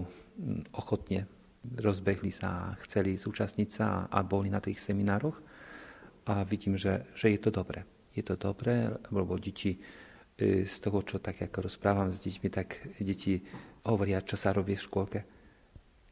ochotne 0.76 1.28
rozbehli 1.76 2.30
sa 2.30 2.78
chceli 2.86 3.18
zúčastniť 3.18 3.70
sa 3.70 4.06
a 4.06 4.22
boli 4.22 4.54
na 4.54 4.62
tých 4.62 4.78
seminároch 4.78 5.42
a 6.30 6.46
vidím, 6.46 6.78
že, 6.78 7.10
že 7.18 7.34
je 7.34 7.40
to 7.42 7.50
dobré. 7.50 7.86
Je 8.16 8.24
to 8.24 8.38
dobré, 8.40 8.90
lebo 9.12 9.36
deti 9.36 9.76
e, 9.76 10.64
z 10.64 10.76
toho, 10.80 11.04
čo 11.04 11.20
tak 11.20 11.42
ako 11.42 11.68
rozprávam 11.68 12.10
s 12.14 12.22
deťmi, 12.24 12.48
tak 12.54 12.82
deti 13.02 13.42
hovoria, 13.86 14.24
čo 14.24 14.40
sa 14.40 14.56
robí 14.56 14.78
v 14.78 14.86
škôlke. 14.86 15.20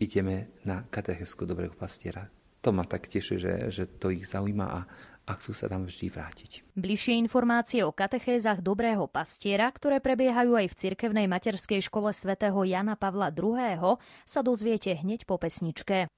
Ideme 0.01 0.59
na 0.67 0.83
katechezku 0.83 1.47
dobrého 1.47 1.73
pastiera 1.73 2.27
to 2.63 2.71
ma 2.71 2.87
tak 2.87 3.11
teší, 3.11 3.35
že, 3.43 3.53
že 3.67 3.83
to 3.99 4.07
ich 4.07 4.23
zaujíma 4.23 4.65
a, 4.71 4.79
a 5.23 5.31
chcú 5.39 5.55
sa 5.55 5.71
tam 5.71 5.87
vždy 5.87 6.07
vrátiť. 6.11 6.51
Bližšie 6.75 7.15
informácie 7.23 7.81
o 7.87 7.95
katechézach 7.95 8.59
Dobrého 8.59 9.07
pastiera, 9.07 9.71
ktoré 9.71 10.03
prebiehajú 10.03 10.59
aj 10.59 10.67
v 10.75 10.77
cirkevnej 10.77 11.27
materskej 11.31 11.79
škole 11.79 12.11
svätého 12.11 12.59
Jana 12.67 12.99
Pavla 12.99 13.31
II. 13.31 13.95
sa 14.27 14.39
dozviete 14.43 14.91
hneď 14.99 15.23
po 15.23 15.39
pesničke. 15.39 16.11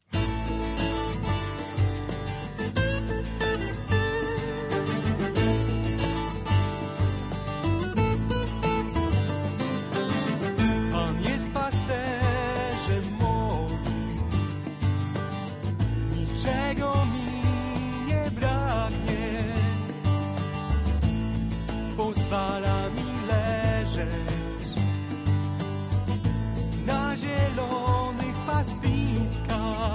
pozwala 22.36 22.89
mi 22.89 23.28
leżeć 23.28 24.67
na 26.86 27.17
zielonych 27.17 28.36
pastwiskach. 28.48 29.94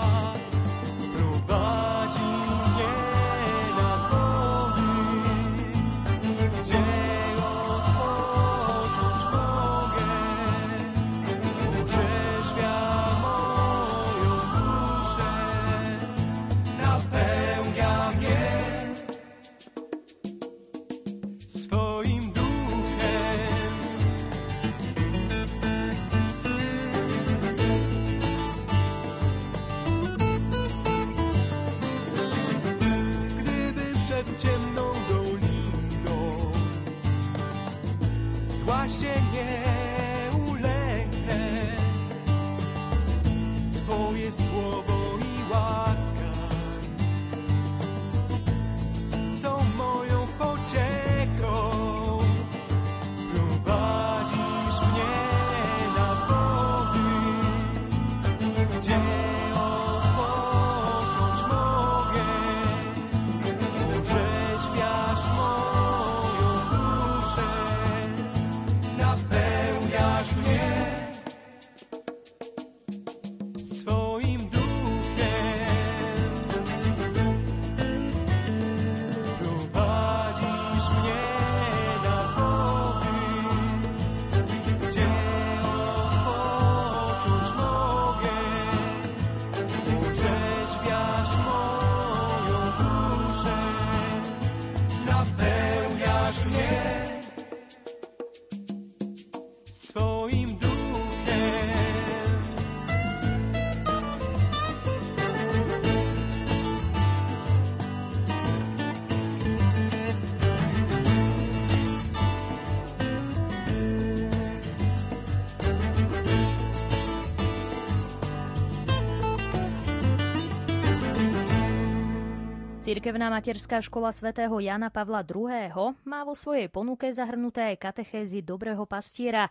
Cirkevná 123.00 123.32
materská 123.32 123.80
škola 123.80 124.12
svätého 124.12 124.52
Jana 124.60 124.92
Pavla 124.92 125.24
II. 125.24 125.96
má 126.04 126.20
vo 126.20 126.36
svojej 126.36 126.68
ponuke 126.68 127.08
zahrnuté 127.08 127.72
aj 127.72 127.88
katechézy 127.88 128.44
Dobrého 128.44 128.84
pastiera. 128.84 129.48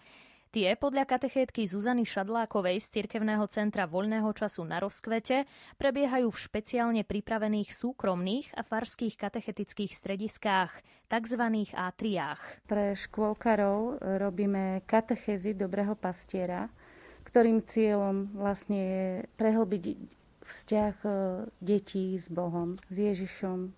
Tie 0.53 0.69
podľa 0.77 1.09
katechétky 1.09 1.65
Zuzany 1.65 2.05
Šadlákovej 2.05 2.77
z 2.77 3.01
Cirkevného 3.01 3.49
centra 3.49 3.89
voľného 3.89 4.29
času 4.38 4.62
na 4.69 4.77
rozkvete 4.77 5.49
prebiehajú 5.81 6.29
v 6.29 6.41
špeciálne 6.45 7.01
pripravených 7.01 7.73
súkromných 7.73 8.53
a 8.53 8.62
farských 8.62 9.17
katechetických 9.17 9.97
strediskách, 9.97 10.69
tzv. 11.09 11.41
atriách. 11.73 12.69
Pre 12.69 12.93
škôlkarov 12.93 13.97
robíme 14.21 14.85
katechézy 14.85 15.57
Dobrého 15.57 15.97
pastiera, 15.97 16.69
ktorým 17.25 17.65
cieľom 17.65 18.29
vlastne 18.29 18.77
je 18.77 19.05
prehlbiť 19.41 20.18
vzťah 20.49 20.93
e, 21.05 21.09
detí 21.62 22.17
s 22.17 22.27
Bohom, 22.27 22.75
s 22.89 22.95
Ježišom, 22.97 23.73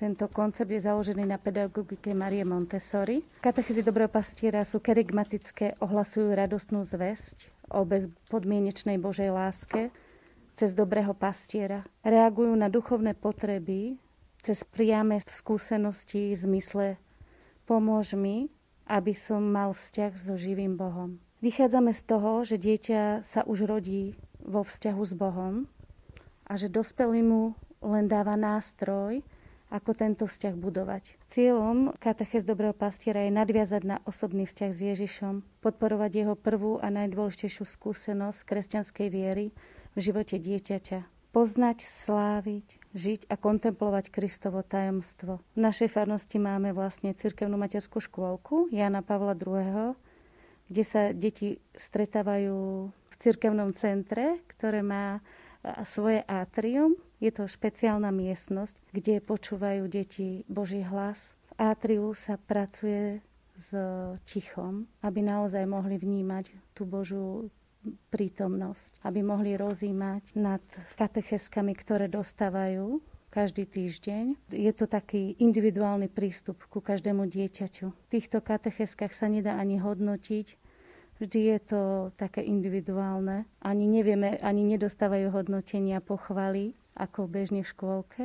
Tento 0.00 0.32
koncept 0.32 0.72
je 0.72 0.80
založený 0.80 1.28
na 1.28 1.36
pedagogike 1.36 2.16
Marie 2.16 2.40
Montessori. 2.40 3.20
Katechezy 3.44 3.84
dobrého 3.84 4.08
pastiera 4.08 4.64
sú 4.64 4.80
kerygmatické, 4.80 5.76
ohlasujú 5.76 6.32
radostnú 6.32 6.88
zväzť 6.88 7.52
o 7.68 7.84
bezpodmienečnej 7.84 8.96
Božej 8.96 9.28
láske 9.28 9.92
cez 10.56 10.72
dobrého 10.72 11.12
pastiera. 11.12 11.84
Reagujú 12.00 12.56
na 12.56 12.72
duchovné 12.72 13.12
potreby 13.12 14.00
cez 14.40 14.64
priame 14.64 15.20
skúsenosti 15.28 16.32
v 16.32 16.38
zmysle 16.48 16.86
pomôž 17.68 18.16
mi, 18.16 18.48
aby 18.88 19.12
som 19.12 19.44
mal 19.44 19.76
vzťah 19.76 20.12
so 20.16 20.32
živým 20.32 20.80
Bohom. 20.80 21.20
Vychádzame 21.44 21.92
z 21.92 22.02
toho, 22.08 22.40
že 22.48 22.56
dieťa 22.56 23.20
sa 23.20 23.44
už 23.44 23.68
rodí 23.68 24.16
vo 24.40 24.64
vzťahu 24.64 25.02
s 25.04 25.12
Bohom 25.12 25.68
a 26.50 26.58
že 26.58 26.66
dospelý 26.66 27.22
mu 27.22 27.42
len 27.78 28.10
dáva 28.10 28.34
nástroj, 28.34 29.22
ako 29.70 29.94
tento 29.94 30.26
vzťah 30.26 30.54
budovať. 30.58 31.14
Cieľom 31.30 31.94
katechez 32.02 32.42
dobrého 32.42 32.74
pastiera 32.74 33.22
je 33.22 33.30
nadviazať 33.30 33.82
na 33.86 33.96
osobný 34.02 34.50
vzťah 34.50 34.70
s 34.74 34.80
Ježišom, 34.82 35.34
podporovať 35.62 36.10
jeho 36.10 36.34
prvú 36.34 36.82
a 36.82 36.90
najdôležitejšiu 36.90 37.64
skúsenosť 37.70 38.42
kresťanskej 38.42 39.06
viery 39.06 39.54
v 39.94 39.98
živote 40.02 40.42
dieťaťa. 40.42 41.06
Poznať, 41.30 41.86
sláviť, 41.86 42.66
žiť 42.98 43.30
a 43.30 43.38
kontemplovať 43.38 44.10
Kristovo 44.10 44.66
tajomstvo. 44.66 45.38
V 45.54 45.58
našej 45.62 45.94
farnosti 45.94 46.42
máme 46.42 46.74
vlastne 46.74 47.14
cirkevnú 47.14 47.54
materskú 47.54 48.02
škôlku 48.02 48.66
Jana 48.74 49.06
Pavla 49.06 49.38
II., 49.38 49.94
kde 50.66 50.82
sa 50.82 51.14
deti 51.14 51.62
stretávajú 51.78 52.90
v 52.90 53.14
cirkevnom 53.22 53.70
centre, 53.78 54.42
ktoré 54.50 54.82
má 54.82 55.22
svoje 55.84 56.24
atrium 56.24 56.96
je 57.20 57.28
to 57.28 57.44
špeciálna 57.44 58.08
miestnosť, 58.08 58.80
kde 58.96 59.20
počúvajú 59.20 59.84
deti 59.92 60.48
Boží 60.48 60.80
hlas. 60.80 61.20
V 61.52 61.52
átriu 61.60 62.16
sa 62.16 62.40
pracuje 62.40 63.20
s 63.60 63.76
tichom, 64.24 64.88
aby 65.04 65.20
naozaj 65.20 65.68
mohli 65.68 66.00
vnímať 66.00 66.48
tú 66.72 66.88
Božú 66.88 67.52
prítomnosť, 68.12 69.04
aby 69.04 69.20
mohli 69.20 69.56
rozímať 69.56 70.32
nad 70.36 70.64
katecheskami, 70.96 71.72
ktoré 71.76 72.08
dostávajú 72.08 73.00
každý 73.30 73.64
týždeň. 73.68 74.52
Je 74.52 74.72
to 74.74 74.90
taký 74.90 75.38
individuálny 75.38 76.10
prístup 76.10 76.60
ku 76.66 76.82
každému 76.82 77.30
dieťaťu. 77.30 77.86
V 77.88 78.06
týchto 78.10 78.42
katecheskách 78.42 79.14
sa 79.14 79.30
nedá 79.30 79.56
ani 79.56 79.78
hodnotiť, 79.78 80.56
vždy 81.20 81.40
je 81.54 81.58
to 81.68 81.80
také 82.16 82.40
individuálne. 82.40 83.44
Ani 83.60 83.84
nevieme, 83.84 84.40
ani 84.40 84.64
nedostávajú 84.64 85.30
hodnotenia, 85.30 86.00
pochvaly, 86.00 86.72
ako 86.96 87.28
bežne 87.28 87.60
v 87.62 87.70
škôlke, 87.70 88.24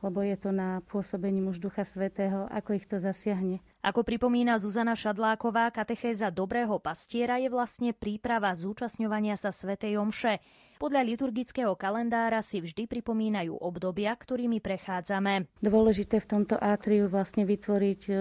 lebo 0.00 0.24
je 0.24 0.36
to 0.40 0.50
na 0.50 0.80
pôsobení 0.88 1.44
muž 1.44 1.60
Ducha 1.60 1.84
Svetého, 1.84 2.48
ako 2.48 2.72
ich 2.72 2.88
to 2.88 2.96
zasiahne. 2.96 3.60
Ako 3.84 4.00
pripomína 4.04 4.56
Zuzana 4.56 4.96
Šadláková, 4.96 5.68
katechéza 5.72 6.32
dobrého 6.32 6.80
pastiera 6.80 7.36
je 7.36 7.52
vlastne 7.52 7.92
príprava 7.92 8.52
zúčastňovania 8.52 9.36
sa 9.36 9.52
Svetej 9.52 10.00
Omše. 10.00 10.40
Podľa 10.80 11.04
liturgického 11.04 11.76
kalendára 11.76 12.40
si 12.40 12.64
vždy 12.64 12.88
pripomínajú 12.88 13.52
obdobia, 13.60 14.16
ktorými 14.16 14.64
prechádzame. 14.64 15.44
Dôležité 15.60 16.24
v 16.24 16.28
tomto 16.28 16.56
átriu 16.56 17.04
vlastne 17.12 17.44
vytvoriť 17.44 18.00
e, 18.08 18.12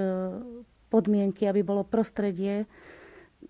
podmienky, 0.92 1.48
aby 1.48 1.64
bolo 1.64 1.88
prostredie 1.88 2.68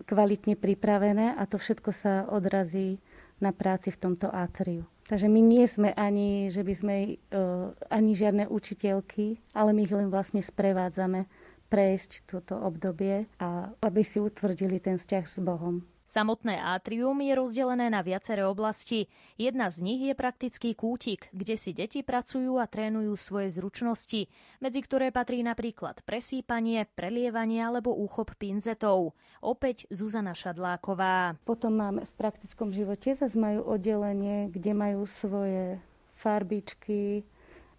kvalitne 0.06 0.54
pripravené 0.54 1.34
a 1.36 1.42
to 1.46 1.58
všetko 1.58 1.90
sa 1.90 2.26
odrazí 2.28 2.98
na 3.40 3.50
práci 3.50 3.90
v 3.90 4.00
tomto 4.00 4.28
átriu. 4.28 4.84
Takže 5.08 5.26
my 5.26 5.40
nie 5.42 5.66
sme 5.66 5.90
ani, 5.96 6.52
že 6.54 6.62
by 6.62 6.74
sme 6.76 6.94
uh, 7.34 7.74
ani 7.90 8.14
žiadne 8.14 8.46
učiteľky, 8.46 9.42
ale 9.56 9.74
my 9.74 9.80
ich 9.82 9.94
len 9.96 10.06
vlastne 10.06 10.38
sprevádzame 10.38 11.26
prejsť 11.66 12.30
toto 12.30 12.54
obdobie 12.58 13.26
a 13.38 13.70
aby 13.82 14.02
si 14.02 14.22
utvrdili 14.22 14.78
ten 14.78 14.98
vzťah 14.98 15.24
s 15.26 15.38
Bohom. 15.42 15.82
Samotné 16.10 16.58
átrium 16.58 17.14
je 17.22 17.38
rozdelené 17.38 17.86
na 17.86 18.02
viaceré 18.02 18.42
oblasti. 18.42 19.06
Jedna 19.38 19.70
z 19.70 19.78
nich 19.78 20.02
je 20.02 20.18
praktický 20.18 20.74
kútik, 20.74 21.30
kde 21.30 21.54
si 21.54 21.70
deti 21.70 22.02
pracujú 22.02 22.58
a 22.58 22.66
trénujú 22.66 23.14
svoje 23.14 23.54
zručnosti, 23.54 24.26
medzi 24.58 24.80
ktoré 24.82 25.14
patrí 25.14 25.46
napríklad 25.46 26.02
presýpanie, 26.02 26.90
prelievanie 26.98 27.62
alebo 27.62 27.94
úchop 27.94 28.34
pinzetov. 28.42 29.14
Opäť 29.38 29.86
Zuzana 29.86 30.34
Šadláková. 30.34 31.38
Potom 31.46 31.78
máme 31.78 32.02
v 32.02 32.12
praktickom 32.18 32.74
živote, 32.74 33.14
zase 33.14 33.38
majú 33.38 33.70
oddelenie, 33.70 34.50
kde 34.50 34.74
majú 34.74 35.06
svoje 35.06 35.78
farbičky, 36.18 37.22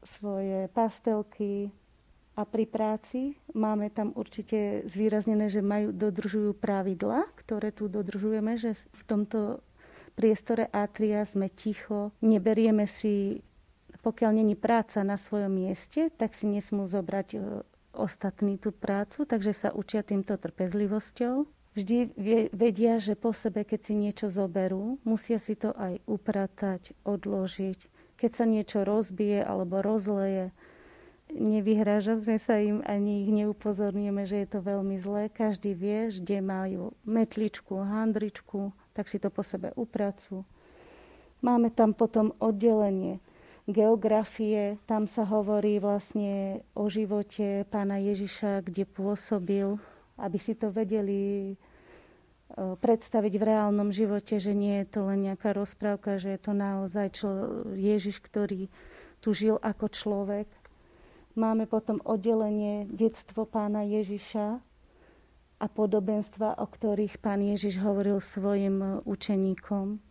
svoje 0.07 0.71
pastelky, 0.71 1.75
a 2.31 2.47
pri 2.47 2.63
práci 2.63 3.35
máme 3.51 3.91
tam 3.91 4.15
určite 4.15 4.87
zvýraznené, 4.87 5.51
že 5.51 5.59
majú, 5.59 5.91
dodržujú 5.91 6.55
pravidla, 6.55 7.27
ktoré 7.35 7.75
tu 7.75 7.91
dodržujeme, 7.91 8.55
že 8.55 8.73
v 8.75 9.03
tomto 9.03 9.59
priestore 10.15 10.67
atria 10.71 11.27
sme 11.27 11.51
ticho, 11.51 12.15
neberieme 12.23 12.87
si, 12.87 13.43
pokiaľ 13.99 14.31
není 14.43 14.55
práca 14.55 15.03
na 15.03 15.19
svojom 15.19 15.51
mieste, 15.51 16.07
tak 16.15 16.31
si 16.31 16.47
nesmú 16.47 16.87
zobrať 16.87 17.27
e, 17.35 17.39
ostatní 17.91 18.55
tú 18.55 18.71
prácu, 18.71 19.27
takže 19.27 19.51
sa 19.51 19.69
učia 19.75 19.99
týmto 19.99 20.35
trpezlivosťou. 20.39 21.47
Vždy 21.71 22.11
vedia, 22.51 22.99
že 22.99 23.15
po 23.15 23.31
sebe, 23.31 23.63
keď 23.63 23.79
si 23.79 23.93
niečo 23.95 24.27
zoberú, 24.27 24.99
musia 25.07 25.39
si 25.39 25.55
to 25.55 25.71
aj 25.79 26.03
upratať, 26.03 26.91
odložiť. 27.07 27.79
Keď 28.19 28.31
sa 28.35 28.43
niečo 28.43 28.83
rozbije 28.83 29.39
alebo 29.39 29.79
rozleje, 29.79 30.51
nevyhrážame 31.35 32.37
sa 32.37 32.59
im 32.59 32.83
ani 32.83 33.25
ich 33.27 33.31
neupozorníme, 33.31 34.27
že 34.27 34.43
je 34.43 34.47
to 34.47 34.59
veľmi 34.59 34.99
zlé. 34.99 35.31
Každý 35.31 35.71
vie, 35.73 36.11
kde 36.11 36.43
majú 36.43 36.91
metličku, 37.07 37.79
handričku, 37.79 38.75
tak 38.91 39.07
si 39.07 39.17
to 39.17 39.31
po 39.31 39.41
sebe 39.41 39.71
upracujú. 39.75 40.43
Máme 41.41 41.73
tam 41.73 41.97
potom 41.97 42.37
oddelenie 42.37 43.17
geografie, 43.65 44.77
tam 44.85 45.07
sa 45.07 45.25
hovorí 45.25 45.81
vlastne 45.81 46.61
o 46.77 46.89
živote 46.91 47.65
pána 47.69 47.97
Ježiša, 47.97 48.61
kde 48.65 48.83
pôsobil, 48.85 49.77
aby 50.21 50.37
si 50.37 50.53
to 50.53 50.69
vedeli 50.69 51.53
e, 51.53 51.55
predstaviť 52.57 53.33
v 53.37 53.47
reálnom 53.47 53.89
živote, 53.89 54.37
že 54.37 54.53
nie 54.53 54.81
je 54.83 54.87
to 54.91 55.07
len 55.09 55.29
nejaká 55.29 55.53
rozprávka, 55.55 56.21
že 56.21 56.37
je 56.37 56.39
to 56.41 56.53
naozaj 56.53 57.07
člo- 57.15 57.73
Ježiš, 57.73 58.21
ktorý 58.21 58.69
tu 59.21 59.33
žil 59.33 59.61
ako 59.61 59.85
človek 59.89 60.49
Máme 61.31 61.63
potom 61.63 62.03
oddelenie 62.03 62.91
detstvo 62.91 63.47
pána 63.47 63.87
Ježiša 63.87 64.59
a 65.61 65.65
podobenstva, 65.71 66.59
o 66.59 66.67
ktorých 66.67 67.23
pán 67.23 67.39
Ježiš 67.39 67.79
hovoril 67.79 68.19
svojim 68.19 68.99
učeníkom. 69.07 70.03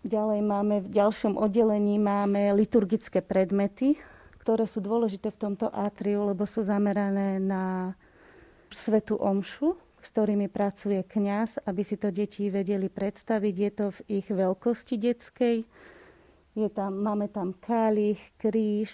Ďalej 0.00 0.40
máme 0.40 0.76
v 0.80 0.88
ďalšom 0.96 1.36
oddelení 1.36 2.00
máme 2.00 2.56
liturgické 2.56 3.20
predmety, 3.20 4.00
ktoré 4.40 4.64
sú 4.64 4.80
dôležité 4.80 5.28
v 5.28 5.40
tomto 5.44 5.68
atriu, 5.68 6.24
lebo 6.24 6.48
sú 6.48 6.64
zamerané 6.64 7.36
na 7.36 7.92
svetu 8.72 9.20
omšu, 9.20 9.76
s 10.00 10.08
ktorými 10.08 10.48
pracuje 10.48 11.04
kňaz, 11.04 11.60
aby 11.68 11.82
si 11.84 12.00
to 12.00 12.08
deti 12.08 12.48
vedeli 12.48 12.88
predstaviť. 12.88 13.54
Je 13.60 13.70
to 13.76 13.86
v 13.92 14.24
ich 14.24 14.26
veľkosti 14.32 14.96
detskej. 14.96 15.68
Je 16.56 16.68
tam, 16.72 16.96
máme 16.96 17.28
tam 17.28 17.52
kálich, 17.60 18.18
kríž, 18.40 18.88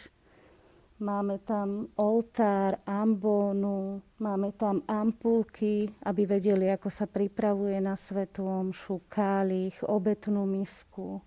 Máme 0.96 1.44
tam 1.44 1.92
oltár, 2.00 2.80
ambónu, 2.88 4.00
máme 4.16 4.56
tam 4.56 4.80
ampulky, 4.88 5.92
aby 6.00 6.24
vedeli, 6.24 6.72
ako 6.72 6.88
sa 6.88 7.04
pripravuje 7.04 7.76
na 7.84 8.00
svetú 8.00 8.48
omšu, 8.48 9.04
kálich, 9.04 9.76
obetnú 9.84 10.48
misku. 10.48 11.20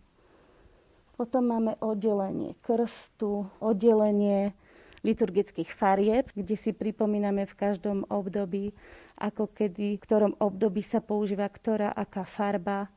Potom 1.14 1.54
máme 1.54 1.78
oddelenie 1.86 2.58
krstu, 2.66 3.46
oddelenie 3.62 4.58
liturgických 5.06 5.70
farieb, 5.70 6.34
kde 6.34 6.58
si 6.58 6.74
pripomíname 6.74 7.46
v 7.46 7.54
každom 7.54 8.10
období, 8.10 8.74
ako 9.22 9.54
kedy, 9.54 10.02
v 10.02 10.02
ktorom 10.02 10.34
období 10.42 10.82
sa 10.82 10.98
používa 10.98 11.46
ktorá 11.46 11.94
aká 11.94 12.26
farba, 12.26 12.90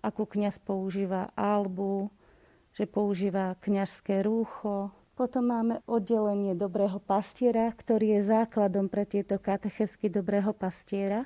ako 0.00 0.24
kňaz 0.24 0.64
používa 0.64 1.28
albu, 1.36 2.08
že 2.72 2.88
používa 2.88 3.52
kňazské 3.60 4.24
rúcho, 4.24 4.96
potom 5.16 5.48
máme 5.48 5.80
oddelenie 5.88 6.52
dobrého 6.52 7.00
pastiera, 7.00 7.72
ktorý 7.72 8.20
je 8.20 8.28
základom 8.28 8.92
pre 8.92 9.08
tieto 9.08 9.40
katechesky 9.40 10.12
dobrého 10.12 10.52
pastiera, 10.52 11.24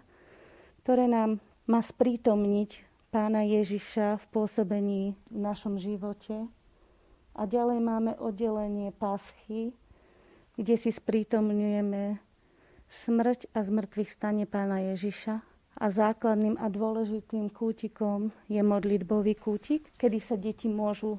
ktoré 0.87 1.11
nám 1.11 1.43
má 1.67 1.83
sprítomniť 1.83 2.87
pána 3.11 3.43
Ježiša 3.43 4.23
v 4.23 4.25
pôsobení 4.31 5.03
v 5.27 5.39
našom 5.43 5.83
živote. 5.83 6.47
A 7.35 7.43
ďalej 7.51 7.83
máme 7.83 8.13
oddelenie 8.19 8.95
paschy, 8.95 9.75
kde 10.55 10.75
si 10.79 10.95
sprítomňujeme 10.95 12.23
smrť 12.87 13.51
a 13.55 13.59
zmrtvých 13.63 14.11
stane 14.11 14.47
pána 14.47 14.95
Ježiša. 14.95 15.43
A 15.81 15.87
základným 15.89 16.61
a 16.61 16.69
dôležitým 16.69 17.49
kútikom 17.49 18.31
je 18.47 18.61
modlitbový 18.61 19.35
kútik, 19.35 19.89
kedy 19.97 20.19
sa 20.21 20.37
deti 20.37 20.69
môžu, 20.69 21.17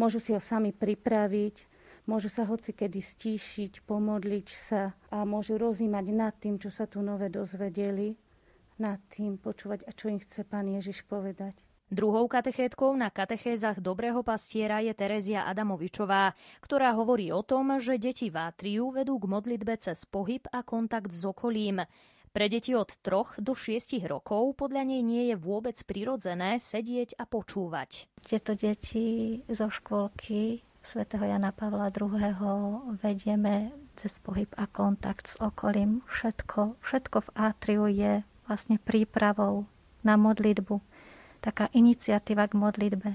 môžu 0.00 0.18
si 0.18 0.32
ho 0.32 0.40
sami 0.40 0.72
pripraviť, 0.72 1.77
Môžu 2.08 2.32
sa 2.32 2.48
hoci 2.48 2.72
kedy 2.72 3.04
stíšiť, 3.04 3.84
pomodliť 3.84 4.48
sa 4.48 4.96
a 5.12 5.28
môžu 5.28 5.60
rozímať 5.60 6.06
nad 6.08 6.32
tým, 6.40 6.56
čo 6.56 6.72
sa 6.72 6.88
tu 6.88 7.04
nové 7.04 7.28
dozvedeli, 7.28 8.16
nad 8.80 8.96
tým 9.12 9.36
počúvať, 9.36 9.84
a 9.84 9.92
čo 9.92 10.08
im 10.08 10.16
chce 10.16 10.48
Pán 10.48 10.72
Ježiš 10.72 11.04
povedať. 11.04 11.60
Druhou 11.92 12.24
katechétkou 12.24 12.96
na 12.96 13.12
katechézach 13.12 13.84
Dobrého 13.84 14.24
pastiera 14.24 14.80
je 14.80 14.96
Terezia 14.96 15.44
Adamovičová, 15.52 16.32
ktorá 16.64 16.96
hovorí 16.96 17.28
o 17.28 17.44
tom, 17.44 17.76
že 17.76 18.00
deti 18.00 18.32
v 18.32 18.40
átriu 18.40 18.88
vedú 18.88 19.20
k 19.20 19.28
modlitbe 19.28 19.76
cez 19.76 20.08
pohyb 20.08 20.48
a 20.48 20.64
kontakt 20.64 21.12
s 21.12 21.28
okolím. 21.28 21.84
Pre 22.32 22.46
deti 22.48 22.76
od 22.76 22.92
3 23.04 23.40
do 23.40 23.52
6 23.52 24.00
rokov 24.08 24.56
podľa 24.56 24.84
nej 24.84 25.00
nie 25.04 25.32
je 25.32 25.36
vôbec 25.36 25.76
prirodzené 25.84 26.60
sedieť 26.60 27.16
a 27.20 27.24
počúvať. 27.24 28.08
Tieto 28.20 28.52
deti 28.52 29.40
zo 29.48 29.72
škôlky 29.72 30.67
svätého 30.82 31.24
Jana 31.24 31.52
Pavla 31.52 31.90
II. 31.90 32.96
vedieme 33.02 33.72
cez 33.96 34.18
pohyb 34.18 34.48
a 34.56 34.66
kontakt 34.70 35.26
s 35.26 35.34
okolím. 35.42 36.02
Všetko, 36.06 36.78
všetko 36.80 37.18
v 37.20 37.30
átriu 37.34 37.84
je 37.90 38.22
vlastne 38.46 38.78
prípravou 38.78 39.66
na 40.06 40.14
modlitbu. 40.16 40.80
Taká 41.42 41.68
iniciatíva 41.74 42.48
k 42.48 42.54
modlitbe. 42.58 43.10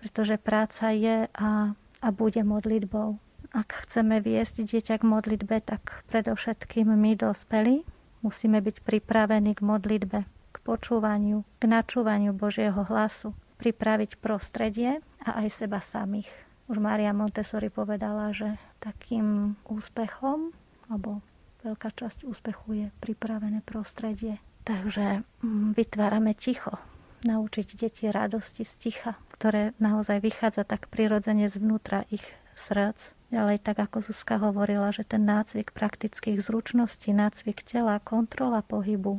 Pretože 0.00 0.40
práca 0.40 0.90
je 0.90 1.28
a, 1.30 1.50
a 1.76 2.08
bude 2.10 2.42
modlitbou. 2.42 3.18
Ak 3.50 3.82
chceme 3.86 4.22
viesť 4.22 4.62
dieťa 4.62 5.02
k 5.02 5.04
modlitbe, 5.04 5.58
tak 5.66 6.06
predovšetkým 6.06 6.86
my 6.86 7.18
dospelí 7.18 7.82
musíme 8.22 8.62
byť 8.62 8.86
pripravení 8.86 9.58
k 9.58 9.64
modlitbe, 9.64 10.20
k 10.26 10.56
počúvaniu, 10.62 11.42
k 11.58 11.62
načúvaniu 11.66 12.30
Božieho 12.30 12.86
hlasu, 12.86 13.34
pripraviť 13.58 14.22
prostredie 14.22 15.02
a 15.24 15.44
aj 15.44 15.48
seba 15.50 15.82
samých. 15.82 16.49
Už 16.70 16.78
Maria 16.78 17.10
Montessori 17.10 17.66
povedala, 17.66 18.30
že 18.30 18.54
takým 18.78 19.58
úspechom, 19.66 20.54
alebo 20.86 21.18
veľká 21.66 21.90
časť 21.90 22.22
úspechu 22.22 22.68
je 22.78 22.86
pripravené 23.02 23.58
prostredie. 23.66 24.38
Takže 24.62 25.26
mm, 25.42 25.74
vytvárame 25.74 26.30
ticho, 26.38 26.78
naučiť 27.26 27.74
deti 27.74 28.06
radosti 28.06 28.62
z 28.62 28.74
ticha, 28.86 29.18
ktoré 29.34 29.74
naozaj 29.82 30.22
vychádza 30.22 30.62
tak 30.62 30.86
prirodzene 30.94 31.50
zvnútra 31.50 32.06
ich 32.06 32.22
srdc. 32.54 33.18
Ďalej, 33.34 33.66
tak 33.66 33.82
ako 33.82 34.06
Zuzka 34.06 34.38
hovorila, 34.38 34.94
že 34.94 35.02
ten 35.02 35.26
nácvik 35.26 35.74
praktických 35.74 36.38
zručností, 36.38 37.10
nácvik 37.10 37.66
tela, 37.66 37.98
kontrola 37.98 38.62
pohybu, 38.62 39.18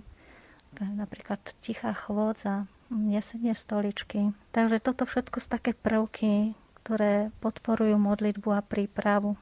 napríklad 0.80 1.40
tichá 1.60 1.92
chôdza, 1.92 2.68
nesenie 2.92 3.56
stoličky. 3.56 4.36
Takže 4.52 4.84
toto 4.84 5.08
všetko 5.08 5.40
sú 5.40 5.48
také 5.48 5.72
prvky, 5.72 6.56
ktoré 6.92 7.32
podporujú 7.40 7.96
modlitbu 7.96 8.52
a 8.52 8.60
prípravu 8.60 9.40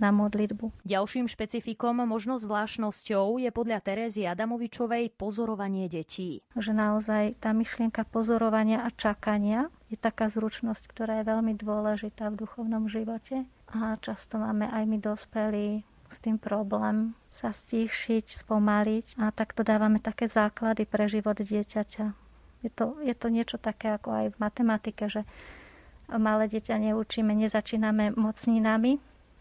na 0.00 0.08
modlitbu. 0.08 0.72
Ďalším 0.88 1.28
špecifikom, 1.28 2.00
možno 2.00 2.40
zvláštnosťou 2.40 3.36
je 3.36 3.52
podľa 3.52 3.84
Terézy 3.84 4.24
Adamovičovej 4.24 5.12
pozorovanie 5.12 5.84
detí. 5.92 6.40
Že 6.56 6.72
naozaj 6.72 7.44
tá 7.44 7.52
myšlienka 7.52 8.08
pozorovania 8.08 8.88
a 8.88 8.94
čakania 8.96 9.68
je 9.92 10.00
taká 10.00 10.32
zručnosť, 10.32 10.88
ktorá 10.88 11.20
je 11.20 11.28
veľmi 11.28 11.60
dôležitá 11.60 12.32
v 12.32 12.40
duchovnom 12.48 12.88
živote. 12.88 13.44
A 13.68 14.00
často 14.00 14.40
máme 14.40 14.64
aj 14.72 14.88
my 14.88 14.96
dospelí 14.96 15.84
s 16.08 16.24
tým 16.24 16.40
problém 16.40 17.12
sa 17.36 17.52
stíšiť, 17.52 18.48
spomaliť 18.48 19.20
a 19.20 19.28
takto 19.28 19.60
dávame 19.60 20.00
také 20.00 20.24
základy 20.24 20.88
pre 20.88 21.04
život 21.04 21.36
dieťaťa. 21.36 22.16
Je 22.64 22.70
to, 22.72 22.96
je 23.04 23.12
to 23.12 23.28
niečo 23.28 23.60
také 23.60 23.92
ako 23.92 24.08
aj 24.08 24.26
v 24.32 24.40
matematike, 24.40 25.04
že 25.12 25.28
malé 26.16 26.48
dieťa 26.48 26.80
neučíme, 26.80 27.36
nezačíname 27.36 28.16
mocninami, 28.16 28.96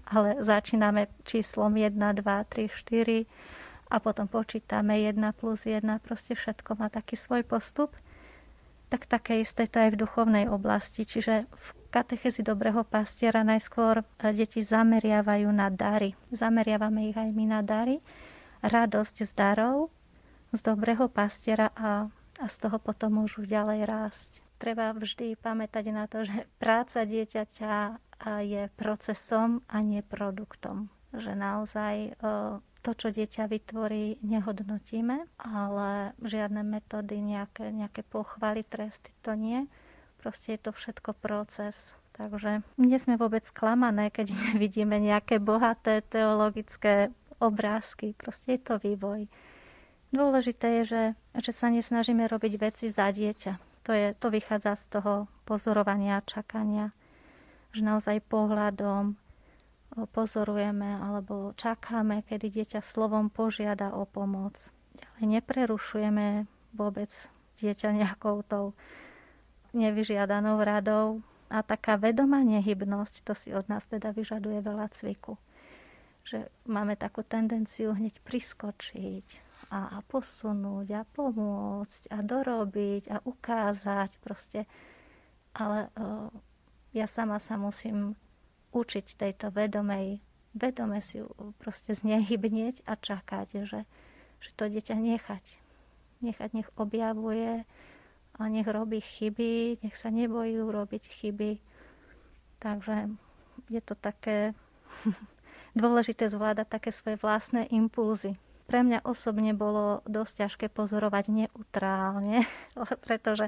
ale 0.07 0.43
začíname 0.43 1.07
číslom 1.23 1.71
1, 1.71 1.95
2, 1.95 2.23
3, 2.23 2.67
4 2.67 3.23
a 3.87 3.95
potom 4.03 4.27
počítame 4.27 4.99
1 4.99 5.15
plus 5.35 5.63
1, 5.63 5.83
proste 6.03 6.35
všetko 6.35 6.75
má 6.75 6.91
taký 6.91 7.15
svoj 7.15 7.47
postup. 7.47 7.95
Tak 8.87 9.07
také 9.07 9.43
isté 9.43 9.67
to 9.67 9.83
aj 9.83 9.95
v 9.95 9.99
duchovnej 9.99 10.45
oblasti, 10.47 11.03
čiže 11.03 11.47
v 11.47 11.67
katechezi 11.91 12.39
dobrého 12.39 12.87
pastiera 12.87 13.43
najskôr 13.43 14.03
deti 14.31 14.63
zameriavajú 14.63 15.51
na 15.51 15.67
dary. 15.67 16.15
Zameriavame 16.31 17.11
ich 17.11 17.17
aj 17.19 17.31
my 17.35 17.45
na 17.51 17.59
dary. 17.63 17.99
Radosť 18.63 19.27
z 19.27 19.31
darov, 19.35 19.91
z 20.55 20.59
dobrého 20.63 21.11
pastiera 21.11 21.71
a, 21.75 22.07
a 22.39 22.45
z 22.47 22.55
toho 22.63 22.79
potom 22.79 23.19
môžu 23.19 23.43
ďalej 23.43 23.83
rásť 23.83 24.46
treba 24.57 24.91
vždy 24.91 25.37
pamätať 25.37 25.85
na 25.93 26.05
to, 26.09 26.25
že 26.25 26.49
práca 26.57 27.05
dieťaťa 27.05 28.01
je 28.43 28.67
procesom 28.73 29.61
a 29.69 29.79
nie 29.85 30.01
produktom. 30.01 30.89
Že 31.13 31.37
naozaj 31.37 31.95
to, 32.81 32.91
čo 32.97 33.07
dieťa 33.13 33.47
vytvorí, 33.47 34.21
nehodnotíme, 34.25 35.29
ale 35.39 36.17
žiadne 36.21 36.65
metódy, 36.65 37.21
nejaké, 37.21 37.69
nejaké 37.69 38.01
pochvaly, 38.05 38.65
tresty, 38.65 39.13
to 39.21 39.37
nie. 39.37 39.69
Proste 40.19 40.57
je 40.57 40.59
to 40.59 40.71
všetko 40.73 41.13
proces. 41.17 41.77
Takže 42.17 42.65
nie 42.81 42.97
sme 42.97 43.21
vôbec 43.21 43.45
sklamané, 43.45 44.09
keď 44.09 44.33
nevidíme 44.53 44.97
nejaké 44.97 45.37
bohaté 45.37 46.01
teologické 46.01 47.13
obrázky. 47.37 48.17
Proste 48.17 48.57
je 48.57 48.61
to 48.65 48.81
vývoj. 48.81 49.29
Dôležité 50.09 50.81
je, 50.81 50.83
že, 50.87 51.03
že 51.43 51.51
sa 51.51 51.67
nesnažíme 51.67 52.25
robiť 52.25 52.53
veci 52.57 52.87
za 52.87 53.11
dieťa 53.11 53.66
to, 53.87 53.95
je, 53.95 54.11
to 54.19 54.27
vychádza 54.27 54.75
z 54.75 54.99
toho 54.99 55.13
pozorovania 55.47 56.19
a 56.19 56.27
čakania, 56.27 56.91
že 57.71 57.87
naozaj 57.87 58.19
pohľadom 58.27 59.15
pozorujeme 60.11 60.99
alebo 60.99 61.55
čakáme, 61.55 62.27
kedy 62.27 62.51
dieťa 62.51 62.83
slovom 62.83 63.31
požiada 63.31 63.95
o 63.95 64.03
pomoc. 64.03 64.59
Ďalej 64.99 65.39
neprerušujeme 65.39 66.27
vôbec 66.75 67.09
dieťa 67.63 67.95
nejakou 67.95 68.43
tou 68.43 68.75
nevyžiadanou 69.71 70.59
radou. 70.59 71.23
A 71.47 71.63
taká 71.63 71.95
vedomá 71.95 72.43
nehybnosť, 72.43 73.23
to 73.23 73.31
si 73.31 73.55
od 73.55 73.71
nás 73.71 73.87
teda 73.87 74.11
vyžaduje 74.11 74.59
veľa 74.59 74.91
cviku. 74.91 75.39
Že 76.27 76.51
máme 76.67 76.99
takú 76.99 77.23
tendenciu 77.23 77.95
hneď 77.95 78.19
priskočiť, 78.19 79.46
a, 79.67 79.99
a 79.99 80.05
posunúť 80.07 80.87
a 80.95 81.01
pomôcť 81.03 82.11
a 82.15 82.23
dorobiť 82.23 83.03
a 83.11 83.17
ukázať 83.23 84.15
proste. 84.23 84.63
Ale 85.51 85.91
uh, 85.99 86.31
ja 86.95 87.07
sama 87.09 87.41
sa 87.43 87.59
musím 87.59 88.15
učiť 88.71 89.19
tejto 89.19 89.51
vedomej, 89.51 90.23
vedome 90.55 91.03
si 91.03 91.19
proste 91.59 91.91
znehybnieť 91.91 92.87
a 92.87 92.95
čakať, 92.95 93.47
že, 93.67 93.83
že 94.39 94.49
to 94.55 94.71
dieťa 94.71 94.95
nechať. 94.95 95.43
Nechať, 96.23 96.49
nech 96.55 96.69
objavuje 96.79 97.67
a 98.37 98.41
nech 98.49 98.65
robí 98.65 99.01
chyby, 99.01 99.83
nech 99.83 99.95
sa 99.97 100.09
nebojí 100.09 100.57
robiť 100.57 101.03
chyby. 101.05 101.59
Takže 102.57 103.11
je 103.69 103.81
to 103.83 103.93
také 103.99 104.55
dôležité 105.77 106.31
zvládať 106.31 106.67
také 106.71 106.89
svoje 106.95 107.19
vlastné 107.19 107.69
impulzy 107.69 108.39
pre 108.67 108.83
mňa 108.83 109.07
osobne 109.07 109.55
bolo 109.55 110.03
dosť 110.03 110.45
ťažké 110.45 110.65
pozorovať 110.75 111.31
neutrálne, 111.31 112.43
pretože 113.07 113.47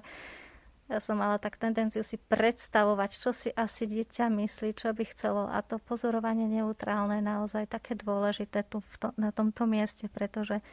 ja 0.90 0.98
som 0.98 1.22
mala 1.22 1.38
tak 1.38 1.62
tendenciu 1.62 2.02
si 2.02 2.18
predstavovať, 2.18 3.22
čo 3.22 3.30
si 3.30 3.54
asi 3.54 3.86
dieťa 3.86 4.26
myslí, 4.26 4.74
čo 4.74 4.90
by 4.90 5.06
chcelo. 5.14 5.46
A 5.46 5.62
to 5.62 5.78
pozorovanie 5.78 6.50
neutrálne 6.50 7.22
je 7.22 7.30
naozaj 7.30 7.70
také 7.70 7.94
dôležité 7.94 8.66
tu 8.66 8.82
to, 8.98 9.14
na 9.14 9.30
tomto 9.30 9.70
mieste, 9.70 10.10
pretože 10.10 10.66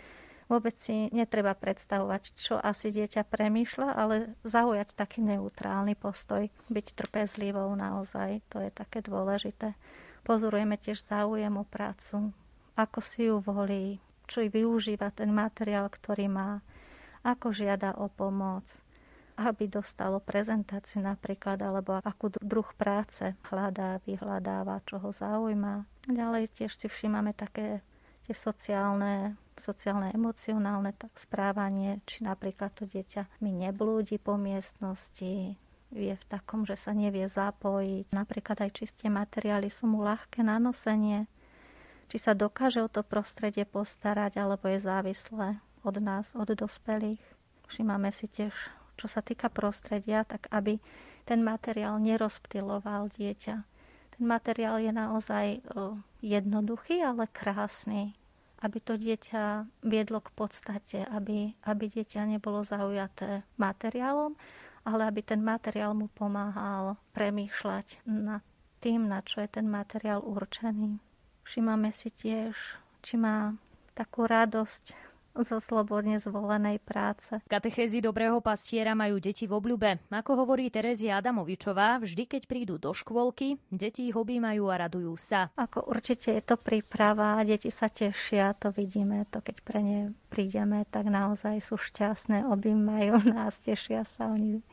vôbec 0.49 0.73
si 0.81 1.13
netreba 1.13 1.53
predstavovať, 1.53 2.33
čo 2.33 2.57
asi 2.57 2.97
dieťa 2.97 3.29
premýšľa, 3.29 3.89
ale 3.93 4.33
zaujať 4.49 4.97
taký 4.97 5.21
neutrálny 5.21 5.93
postoj, 5.99 6.49
byť 6.73 6.87
trpezlivou 6.97 7.69
naozaj, 7.77 8.41
to 8.49 8.65
je 8.65 8.73
také 8.73 9.05
dôležité. 9.05 9.77
Pozorujeme 10.25 10.81
tiež 10.81 11.05
záujem 11.05 11.53
o 11.61 11.65
prácu, 11.69 12.33
ako 12.73 12.99
si 13.05 13.29
ju 13.29 13.37
volí, 13.45 14.01
či 14.27 14.53
využíva 14.53 15.15
ten 15.15 15.33
materiál, 15.33 15.89
ktorý 15.89 16.27
má, 16.29 16.61
ako 17.27 17.51
žiada 17.51 17.95
o 17.99 18.07
pomoc, 18.11 18.67
aby 19.37 19.69
dostalo 19.69 20.23
prezentáciu 20.23 21.05
napríklad, 21.05 21.61
alebo 21.61 22.01
akú 22.01 22.33
druh 22.41 22.69
práce 22.79 23.37
hľadá, 23.53 24.01
vyhľadáva, 24.05 24.85
čo 24.89 25.03
ho 25.03 25.11
zaujíma. 25.13 25.85
Ďalej 26.09 26.55
tiež 26.57 26.73
si 26.73 26.87
všímame 26.89 27.37
také 27.37 27.85
tie 28.27 28.35
sociálne, 28.35 29.37
sociálne, 29.55 30.11
emocionálne 30.11 30.97
tak 30.97 31.15
správanie, 31.21 32.03
či 32.09 32.27
napríklad 32.27 32.75
to 32.75 32.89
dieťa 32.89 33.43
mi 33.45 33.55
neblúdi 33.55 34.19
po 34.19 34.35
miestnosti, 34.35 35.55
je 35.95 36.15
v 36.19 36.25
takom, 36.27 36.67
že 36.67 36.75
sa 36.75 36.91
nevie 36.91 37.31
zapojiť. 37.31 38.11
Napríklad 38.11 38.59
aj 38.67 38.83
čisté 38.83 39.07
materiály 39.07 39.71
sú 39.71 39.87
mu 39.87 40.03
ľahké 40.03 40.43
na 40.43 40.59
nosenie, 40.59 41.31
či 42.07 42.17
sa 42.23 42.33
dokáže 42.33 42.83
o 42.83 42.89
to 42.91 43.03
prostredie 43.03 43.67
postarať, 43.67 44.39
alebo 44.39 44.71
je 44.71 44.79
závislé 44.83 45.59
od 45.83 45.97
nás, 46.03 46.35
od 46.35 46.51
dospelých. 46.51 47.23
Všímame 47.67 48.15
si 48.15 48.31
tiež, 48.31 48.55
čo 48.95 49.07
sa 49.11 49.23
týka 49.23 49.51
prostredia, 49.51 50.23
tak 50.23 50.47
aby 50.55 50.79
ten 51.27 51.43
materiál 51.43 51.99
nerozptiloval 51.99 53.11
dieťa. 53.11 53.57
Ten 54.17 54.25
materiál 54.25 54.79
je 54.81 54.93
naozaj 54.95 55.47
jednoduchý, 56.23 57.03
ale 57.03 57.27
krásny. 57.29 58.15
Aby 58.65 58.79
to 58.81 58.97
dieťa 58.97 59.69
viedlo 59.85 60.25
k 60.25 60.33
podstate, 60.33 61.05
aby, 61.05 61.53
aby 61.67 61.85
dieťa 61.93 62.25
nebolo 62.25 62.65
zaujaté 62.65 63.45
materiálom, 63.61 64.33
ale 64.87 65.03
aby 65.11 65.21
ten 65.21 65.45
materiál 65.45 65.93
mu 65.93 66.09
pomáhal 66.09 66.97
premýšľať 67.13 68.07
nad 68.07 68.41
tým, 68.81 69.11
na 69.11 69.21
čo 69.21 69.43
je 69.43 69.51
ten 69.51 69.67
materiál 69.69 70.23
určený. 70.25 71.03
Všímame 71.47 71.95
si 71.95 72.11
tiež, 72.11 72.59
či 73.07 73.15
má 73.15 73.55
takú 73.95 74.27
radosť 74.27 75.07
zo 75.47 75.63
slobodne 75.63 76.19
zvolenej 76.19 76.83
práce. 76.83 77.39
Katechézy 77.47 78.03
dobrého 78.03 78.43
pastiera 78.43 78.99
majú 78.99 79.23
deti 79.23 79.47
v 79.47 79.55
obľube. 79.55 79.91
Ako 80.11 80.43
hovorí 80.43 80.67
Terezia 80.75 81.23
Adamovičová, 81.23 82.03
vždy 82.03 82.27
keď 82.27 82.43
prídu 82.51 82.75
do 82.83 82.91
škôlky, 82.91 83.63
deti 83.71 84.11
ich 84.11 84.17
objímajú 84.19 84.65
a 84.67 84.89
radujú 84.89 85.15
sa. 85.15 85.53
Ako 85.55 85.87
určite 85.87 86.35
je 86.35 86.43
to 86.43 86.59
príprava, 86.59 87.39
deti 87.47 87.71
sa 87.71 87.87
tešia, 87.87 88.57
to 88.59 88.75
vidíme, 88.75 89.29
to 89.31 89.39
keď 89.39 89.57
pre 89.63 89.81
ne 89.87 90.01
prídeme, 90.33 90.83
tak 90.91 91.07
naozaj 91.07 91.63
sú 91.63 91.79
šťastné, 91.79 92.43
objímajú 92.49 93.23
nás, 93.39 93.55
tešia 93.63 94.03
sa, 94.03 94.33
oni 94.33 94.67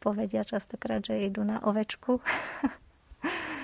povedia 0.00 0.48
častokrát, 0.48 1.04
že 1.04 1.28
idú 1.28 1.44
na 1.44 1.60
ovečku. 1.60 2.24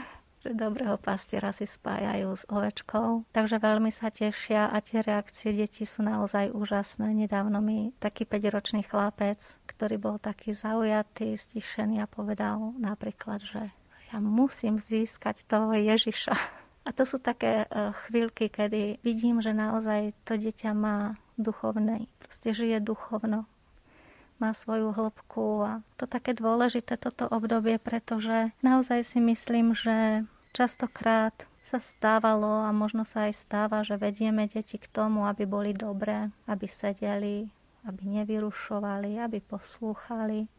že 0.42 0.58
dobrého 0.58 0.98
pastiera 0.98 1.54
si 1.54 1.70
spájajú 1.70 2.34
s 2.34 2.42
ovečkou. 2.50 3.22
Takže 3.30 3.62
veľmi 3.62 3.94
sa 3.94 4.10
tešia 4.10 4.66
a 4.66 4.82
tie 4.82 4.98
reakcie 4.98 5.54
detí 5.54 5.86
sú 5.86 6.02
naozaj 6.02 6.50
úžasné. 6.50 7.14
Nedávno 7.14 7.62
mi 7.62 7.94
taký 8.02 8.26
5-ročný 8.26 8.82
chlapec, 8.82 9.38
ktorý 9.70 10.02
bol 10.02 10.16
taký 10.18 10.50
zaujatý, 10.50 11.38
stišený 11.38 12.02
a 12.02 12.10
povedal 12.10 12.74
napríklad, 12.74 13.38
že 13.46 13.70
ja 14.10 14.18
musím 14.18 14.82
získať 14.82 15.46
toho 15.46 15.72
Ježiša. 15.72 16.34
A 16.82 16.90
to 16.90 17.06
sú 17.06 17.22
také 17.22 17.62
e, 17.62 17.66
chvíľky, 18.04 18.50
kedy 18.50 18.98
vidím, 19.06 19.38
že 19.38 19.54
naozaj 19.54 20.18
to 20.26 20.34
dieťa 20.34 20.74
má 20.74 21.14
duchovné, 21.38 22.10
proste 22.18 22.50
žije 22.50 22.82
duchovno, 22.82 23.46
má 24.42 24.50
svoju 24.50 24.90
hĺbku 24.90 25.62
a 25.62 25.72
to 25.94 26.10
také 26.10 26.34
dôležité 26.34 26.98
toto 26.98 27.30
obdobie, 27.30 27.78
pretože 27.78 28.50
naozaj 28.58 29.06
si 29.06 29.22
myslím, 29.22 29.78
že 29.78 30.26
častokrát 30.50 31.46
sa 31.62 31.78
stávalo 31.78 32.66
a 32.66 32.74
možno 32.74 33.06
sa 33.06 33.30
aj 33.30 33.38
stáva, 33.38 33.86
že 33.86 33.94
vedieme 33.94 34.50
deti 34.50 34.82
k 34.82 34.90
tomu, 34.90 35.30
aby 35.30 35.46
boli 35.46 35.70
dobré, 35.70 36.28
aby 36.50 36.66
sedeli, 36.66 37.46
aby 37.86 38.02
nevyrušovali, 38.20 39.22
aby 39.22 39.38
poslúchali. 39.38 40.50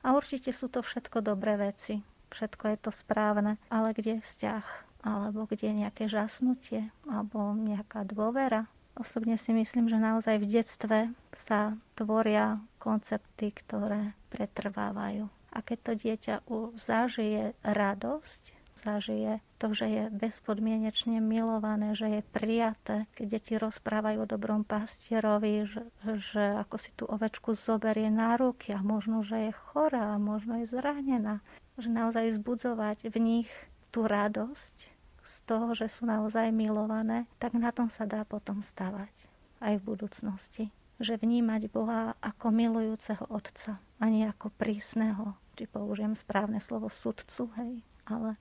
A 0.00 0.16
určite 0.16 0.50
sú 0.56 0.72
to 0.72 0.80
všetko 0.80 1.20
dobré 1.20 1.60
veci. 1.60 2.00
Všetko 2.32 2.64
je 2.72 2.78
to 2.82 2.90
správne, 2.90 3.60
ale 3.68 3.92
kde 3.92 4.18
je 4.18 4.26
vzťah? 4.26 4.64
Alebo 5.06 5.46
kde 5.46 5.70
je 5.70 5.80
nejaké 5.86 6.04
žasnutie? 6.10 6.90
Alebo 7.06 7.54
nejaká 7.54 8.02
dôvera? 8.02 8.66
Osobne 8.96 9.36
si 9.36 9.52
myslím, 9.52 9.92
že 9.92 10.00
naozaj 10.00 10.40
v 10.40 10.48
detstve 10.48 10.98
sa 11.36 11.76
tvoria 11.92 12.64
koncepty, 12.80 13.52
ktoré 13.52 14.16
pretrvávajú. 14.32 15.28
A 15.52 15.58
keď 15.60 15.78
to 15.84 15.92
dieťa 15.96 16.34
zažije 16.80 17.52
radosť, 17.60 18.56
zažije 18.80 19.44
to, 19.60 19.76
že 19.76 19.86
je 19.88 20.04
bezpodmienečne 20.12 21.20
milované, 21.20 21.92
že 21.92 22.08
je 22.08 22.22
prijaté, 22.24 23.04
keď 23.18 23.26
deti 23.26 23.54
rozprávajú 23.60 24.24
o 24.24 24.30
dobrom 24.30 24.62
pastierovi, 24.64 25.68
že, 25.68 25.84
že 26.04 26.60
ako 26.62 26.76
si 26.80 26.90
tú 26.96 27.04
ovečku 27.04 27.52
zoberie 27.52 28.08
na 28.08 28.40
ruky 28.40 28.72
a 28.72 28.80
možno, 28.80 29.20
že 29.20 29.50
je 29.50 29.52
chorá, 29.72 30.16
možno 30.16 30.64
je 30.64 30.72
zranená. 30.72 31.44
Že 31.76 31.88
naozaj 31.92 32.36
zbudzovať 32.40 33.12
v 33.12 33.16
nich 33.20 33.50
tú 33.92 34.08
radosť, 34.08 34.95
z 35.26 35.42
toho, 35.42 35.74
že 35.74 35.90
sú 35.90 36.06
naozaj 36.06 36.54
milované, 36.54 37.26
tak 37.42 37.58
na 37.58 37.74
tom 37.74 37.90
sa 37.90 38.06
dá 38.06 38.22
potom 38.22 38.62
stavať 38.62 39.10
aj 39.58 39.82
v 39.82 39.86
budúcnosti. 39.86 40.64
Že 41.02 41.20
vnímať 41.20 41.68
Boha 41.68 42.16
ako 42.24 42.54
milujúceho 42.54 43.26
Otca 43.28 43.82
a 44.00 44.04
nie 44.08 44.24
ako 44.24 44.48
prísneho, 44.54 45.36
či 45.58 45.68
použijem 45.68 46.16
správne 46.16 46.62
slovo 46.62 46.88
sudcu, 46.88 47.52
hej, 47.60 47.84
ale, 48.08 48.40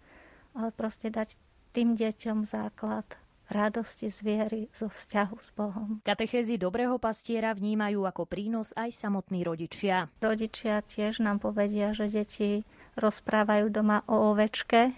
ale 0.56 0.70
proste 0.72 1.12
dať 1.12 1.36
tým 1.76 2.00
deťom 2.00 2.48
základ 2.48 3.04
radosti 3.52 4.10
z 4.10 4.20
viery, 4.26 4.62
zo 4.74 4.90
vzťahu 4.90 5.36
s 5.38 5.50
Bohom. 5.54 6.02
Katechézy 6.02 6.58
dobrého 6.58 6.98
pastiera 6.98 7.54
vnímajú 7.54 8.08
ako 8.08 8.26
prínos 8.26 8.74
aj 8.74 8.96
samotní 8.96 9.46
rodičia. 9.46 10.10
Rodičia 10.18 10.82
tiež 10.82 11.22
nám 11.22 11.44
povedia, 11.44 11.94
že 11.94 12.10
deti 12.10 12.66
rozprávajú 12.98 13.70
doma 13.70 14.02
o 14.10 14.34
ovečke, 14.34 14.96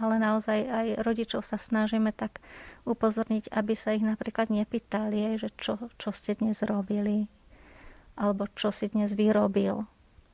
ale 0.00 0.16
naozaj 0.16 0.58
aj 0.64 0.86
rodičov 1.04 1.44
sa 1.44 1.60
snažíme 1.60 2.10
tak 2.16 2.40
upozorniť, 2.88 3.52
aby 3.52 3.76
sa 3.76 3.92
ich 3.92 4.02
napríklad 4.02 4.48
nepýtali, 4.48 5.36
že 5.36 5.52
čo, 5.60 5.76
čo 6.00 6.10
ste 6.10 6.34
dnes 6.40 6.64
robili, 6.64 7.28
alebo 8.16 8.48
čo 8.56 8.72
si 8.72 8.88
dnes 8.88 9.12
vyrobil. 9.12 9.84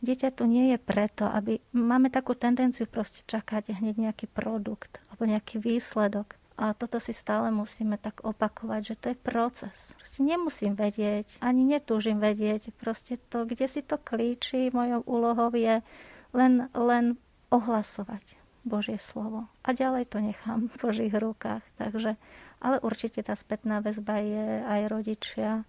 Dieťa 0.01 0.39
tu 0.39 0.47
nie 0.47 0.71
je 0.71 0.79
preto, 0.79 1.27
aby... 1.27 1.59
Máme 1.75 2.13
takú 2.15 2.39
tendenciu 2.39 2.87
proste 2.87 3.27
čakať 3.27 3.75
hneď 3.83 3.99
nejaký 3.99 4.31
produkt 4.31 5.03
alebo 5.11 5.27
nejaký 5.27 5.59
výsledok. 5.59 6.39
A 6.57 6.73
toto 6.73 6.97
si 6.97 7.13
stále 7.13 7.53
musíme 7.53 8.01
tak 8.01 8.25
opakovať, 8.25 8.81
že 8.81 8.95
to 8.97 9.07
je 9.13 9.19
proces. 9.19 9.77
Proste 10.01 10.21
nemusím 10.25 10.73
vedieť, 10.73 11.29
ani 11.45 11.69
netúžim 11.69 12.17
vedieť. 12.17 12.73
Proste 12.81 13.21
to, 13.29 13.45
kde 13.45 13.69
si 13.69 13.85
to 13.85 14.01
klíči, 14.01 14.73
mojou 14.73 15.05
úlohou 15.05 15.53
je 15.53 15.85
len, 16.33 16.73
len 16.73 17.21
ohlasovať 17.53 18.46
Božie 18.67 18.99
slovo. 18.99 19.47
A 19.63 19.71
ďalej 19.71 20.11
to 20.11 20.19
nechám 20.19 20.67
v 20.67 20.77
Božích 20.83 21.15
rukách. 21.15 21.63
Takže, 21.79 22.19
ale 22.59 22.77
určite 22.83 23.23
tá 23.23 23.39
spätná 23.39 23.79
väzba 23.79 24.19
je 24.19 24.67
aj 24.67 24.81
rodičia. 24.91 25.63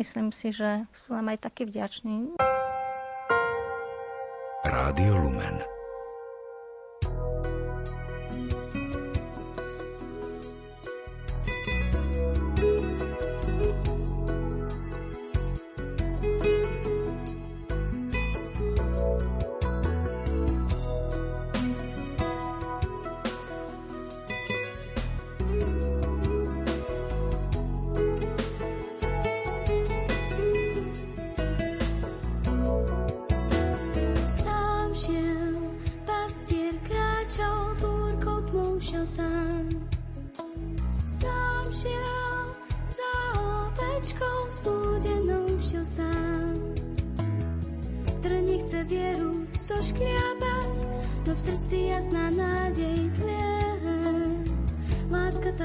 Myslím 0.00 0.32
si, 0.32 0.50
že 0.50 0.88
sú 0.90 1.12
nám 1.12 1.36
aj 1.36 1.44
takí 1.44 1.68
vďační. 1.68 2.40
Rádio 4.64 5.20
Lumen. 5.20 5.73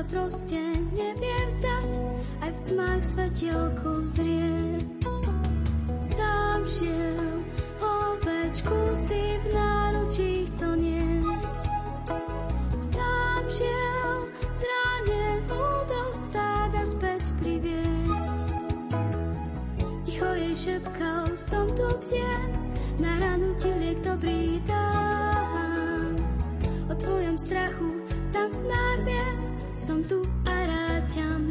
proste 0.09 0.57
nevie 0.97 1.37
vzdať, 1.45 1.91
aj 2.41 2.51
v 2.51 2.59
tmách 2.73 3.03
svetielkou 3.05 3.97
zrie. 4.09 4.81
Sám 6.01 6.65
šiel, 6.65 7.45
ovečku 7.77 8.79
si 8.97 9.37
v 9.37 9.45
náručí 9.53 10.31
chcel 10.49 10.81
niesť. 10.81 11.61
Sám 12.81 13.43
šiel, 13.53 14.17
zranenú 14.57 15.65
do 15.85 16.01
stáda 16.17 16.81
späť 16.89 17.23
priviesť. 17.37 18.37
Ticho 20.09 20.29
jej 20.33 20.55
šepkal, 20.57 21.37
som 21.37 21.69
tu, 21.77 21.85
kde 22.09 22.33
na 22.97 23.13
ranu 23.21 23.53
ti 23.61 23.69
liek 23.77 24.01
dobrý 24.01 24.57
dám. 24.65 26.17
O 26.89 26.93
tvojom 26.97 27.37
strachu 27.37 27.98
som 29.89 30.05
tu 30.05 30.21
a 30.45 30.69
rád 30.69 31.01
ťa 31.09 31.48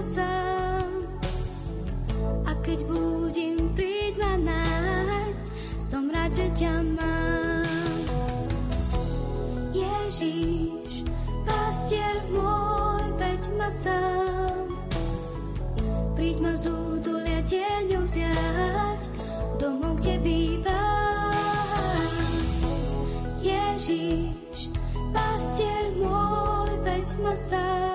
sám. 0.00 1.04
A 2.48 2.52
keď 2.64 2.88
budím, 2.88 3.72
príď 3.76 4.16
ma 4.16 4.34
nájsť, 4.40 5.46
som 5.76 6.08
rád, 6.08 6.32
že 6.32 6.48
ťa 6.56 6.74
mám. 6.96 7.68
Ježíš, 9.76 11.04
pastier 11.44 12.16
môj, 12.32 13.04
veď 13.20 13.42
ma 13.60 13.68
sám. 13.68 14.66
Príď 16.16 16.36
ma 16.40 16.52
z 16.56 16.64
údolia 16.72 17.40
tieňou 17.44 18.04
vziať, 18.08 19.02
domov, 19.60 20.00
kde 20.00 20.16
bývam. 20.24 21.32
Ježíš, 23.44 24.72
pastier 25.12 25.92
môj, 26.00 26.72
veď 26.84 27.08
ma 27.20 27.36
sám. 27.36 27.89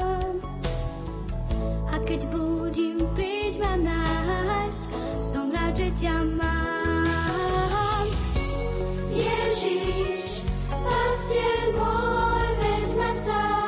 Ťa 5.95 6.27
mám. 6.35 8.07
Ježíš, 9.15 10.43
pastier 10.67 11.71
môj, 11.71 12.47
veď 12.59 12.87
ma 12.99 13.11
sám. 13.15 13.64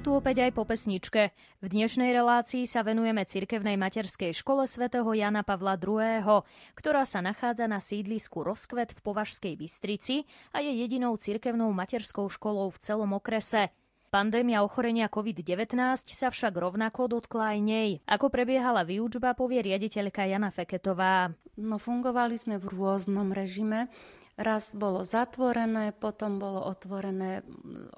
Tu 0.00 0.08
opäť 0.08 0.48
aj 0.48 0.56
po 0.56 0.64
pesničke. 0.64 1.28
V 1.60 1.66
dnešnej 1.68 2.16
relácii 2.16 2.64
sa 2.64 2.80
venujeme 2.80 3.20
cirkevnej 3.28 3.76
materskej 3.76 4.32
škole 4.32 4.64
svätého 4.64 5.04
Jana 5.12 5.44
Pavla 5.44 5.76
II., 5.76 6.40
ktorá 6.72 7.04
sa 7.04 7.20
nachádza 7.20 7.68
na 7.68 7.84
sídlisku 7.84 8.40
Rozkvet 8.40 8.96
v 8.96 9.00
Považskej 9.04 9.60
Bystrici 9.60 10.24
a 10.56 10.64
je 10.64 10.72
jedinou 10.72 11.20
cirkevnou 11.20 11.68
materskou 11.76 12.32
školou 12.32 12.72
v 12.72 12.80
celom 12.80 13.12
okrese. 13.12 13.76
Pandémia 14.08 14.64
ochorenia 14.64 15.12
COVID-19 15.12 15.76
sa 16.08 16.32
však 16.32 16.56
rovnako 16.56 17.20
dotkla 17.20 17.54
aj 17.54 17.58
nej. 17.60 17.90
Ako 18.08 18.32
prebiehala 18.32 18.88
výučba, 18.88 19.36
povie 19.36 19.60
riaditeľka 19.60 20.24
Jana 20.24 20.48
Feketová. 20.48 21.28
No 21.60 21.76
fungovali 21.76 22.40
sme 22.40 22.56
v 22.56 22.72
rôznom 22.72 23.36
režime. 23.36 23.92
Raz 24.40 24.72
bolo 24.72 25.04
zatvorené, 25.04 25.92
potom 25.92 26.40
bolo 26.40 26.64
otvorené 26.64 27.44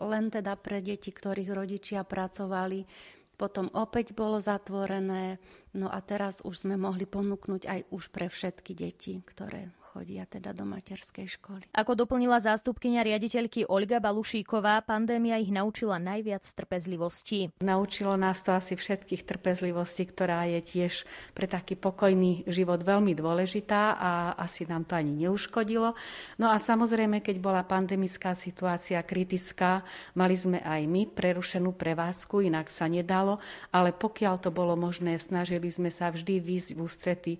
len 0.03 0.27
teda 0.27 0.59
pre 0.59 0.83
deti, 0.83 1.15
ktorých 1.15 1.55
rodičia 1.55 2.03
pracovali. 2.03 2.83
Potom 3.39 3.71
opäť 3.71 4.11
bolo 4.11 4.43
zatvorené. 4.43 5.39
No 5.79 5.87
a 5.87 6.03
teraz 6.03 6.43
už 6.43 6.67
sme 6.67 6.75
mohli 6.75 7.07
ponúknuť 7.07 7.63
aj 7.71 7.81
už 7.95 8.11
pre 8.11 8.27
všetky 8.27 8.75
deti, 8.75 9.23
ktoré 9.23 9.71
chodia 9.93 10.25
teda 10.25 10.57
do 10.57 10.65
materskej 10.65 11.29
školy. 11.37 11.69
Ako 11.77 11.93
doplnila 11.93 12.41
zástupkynia 12.41 13.05
riaditeľky 13.05 13.69
Olga 13.69 14.01
Balušíková, 14.01 14.81
pandémia 14.89 15.37
ich 15.37 15.53
naučila 15.53 16.01
najviac 16.01 16.41
trpezlivosti. 16.49 17.53
Naučilo 17.61 18.17
nás 18.17 18.41
to 18.41 18.57
asi 18.57 18.73
všetkých 18.73 19.29
trpezlivosti, 19.29 20.09
ktorá 20.09 20.49
je 20.49 20.65
tiež 20.65 21.05
pre 21.37 21.45
taký 21.45 21.77
pokojný 21.77 22.49
život 22.49 22.81
veľmi 22.81 23.13
dôležitá 23.13 24.01
a 24.01 24.33
asi 24.41 24.65
nám 24.65 24.89
to 24.89 24.97
ani 24.97 25.29
neuškodilo. 25.29 25.93
No 26.41 26.47
a 26.49 26.57
samozrejme, 26.57 27.21
keď 27.21 27.37
bola 27.45 27.61
pandemická 27.61 28.33
situácia 28.33 28.97
kritická, 29.05 29.85
mali 30.17 30.41
sme 30.41 30.65
aj 30.65 30.89
my 30.89 31.05
prerušenú 31.13 31.77
prevádzku, 31.77 32.49
inak 32.49 32.73
sa 32.73 32.89
nedalo, 32.89 33.45
ale 33.69 33.93
pokiaľ 33.93 34.41
to 34.41 34.49
bolo 34.49 34.73
možné, 34.73 35.21
snažili 35.21 35.69
sme 35.69 35.93
sa 35.93 36.09
vždy 36.09 36.41
výsť 36.41 36.71
v 36.73 36.81
ústrety 36.81 37.33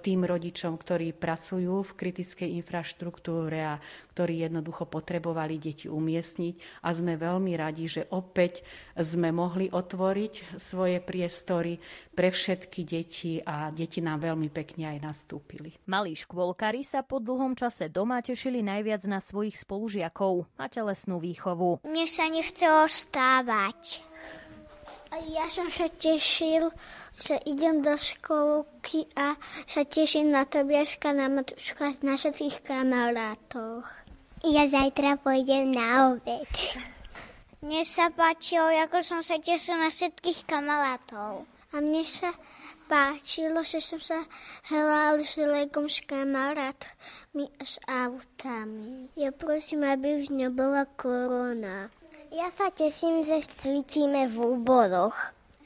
tým 0.00 0.24
rodičom, 0.24 0.80
ktorí 0.80 1.12
pracujú 1.12 1.84
v 1.84 1.89
kritickej 1.94 2.58
infraštruktúre 2.60 3.58
a 3.62 3.80
ktorí 4.14 4.44
jednoducho 4.44 4.84
potrebovali 4.84 5.56
deti 5.56 5.86
umiestniť 5.88 6.84
a 6.84 6.88
sme 6.92 7.16
veľmi 7.16 7.52
radi, 7.56 7.88
že 7.88 8.02
opäť 8.12 8.66
sme 8.98 9.32
mohli 9.32 9.72
otvoriť 9.72 10.60
svoje 10.60 11.00
priestory 11.00 11.80
pre 12.12 12.28
všetky 12.28 12.80
deti 12.84 13.40
a 13.40 13.72
deti 13.72 14.04
nám 14.04 14.20
veľmi 14.20 14.52
pekne 14.52 14.92
aj 14.92 14.98
nastúpili. 15.00 15.72
Malí 15.88 16.12
škôlkari 16.12 16.84
sa 16.84 17.00
po 17.00 17.16
dlhom 17.16 17.56
čase 17.56 17.88
doma 17.88 18.20
tešili 18.20 18.60
najviac 18.60 19.08
na 19.08 19.24
svojich 19.24 19.56
spolužiakov 19.56 20.44
a 20.60 20.68
telesnú 20.68 21.16
výchovu. 21.16 21.80
Mne 21.86 22.04
sa 22.04 22.28
nechcelo 22.28 22.84
stávať. 22.90 24.09
Ja 25.10 25.50
som 25.50 25.66
sa 25.74 25.90
tešil, 25.90 26.70
že 27.18 27.42
idem 27.42 27.82
do 27.82 27.98
školky 27.98 29.10
a 29.18 29.34
sa 29.66 29.82
teším 29.82 30.30
na 30.30 30.46
Tobiaška, 30.46 31.10
na 31.10 31.26
Matuška, 31.26 31.98
na 32.06 32.14
všetkých 32.14 32.62
kamarátoch. 32.62 33.90
Ja 34.46 34.70
zajtra 34.70 35.18
pôjdem 35.18 35.74
na 35.74 36.14
obed. 36.14 36.46
Mne 37.60 37.82
sa 37.82 38.14
páčilo, 38.14 38.70
ako 38.70 39.02
som 39.02 39.20
sa 39.26 39.42
tešil 39.42 39.82
na 39.82 39.90
všetkých 39.90 40.46
kamarátov. 40.46 41.42
A 41.74 41.76
mne 41.82 42.06
sa 42.06 42.30
páčilo, 42.86 43.66
že 43.66 43.82
som 43.82 43.98
sa 43.98 44.22
hral 44.70 45.20
s 45.26 45.34
legom 45.36 45.90
s 45.90 46.06
kamarátmi 46.06 47.50
a 47.58 47.62
s 47.66 47.82
autami. 47.84 49.10
Ja 49.18 49.34
prosím, 49.34 49.84
aby 49.90 50.22
už 50.22 50.30
nebola 50.30 50.86
korona. 50.94 51.90
Ja 52.30 52.46
sa 52.54 52.70
teším, 52.70 53.26
že 53.26 53.42
cvičíme 53.42 54.30
v 54.30 54.38
úboroch. 54.38 55.18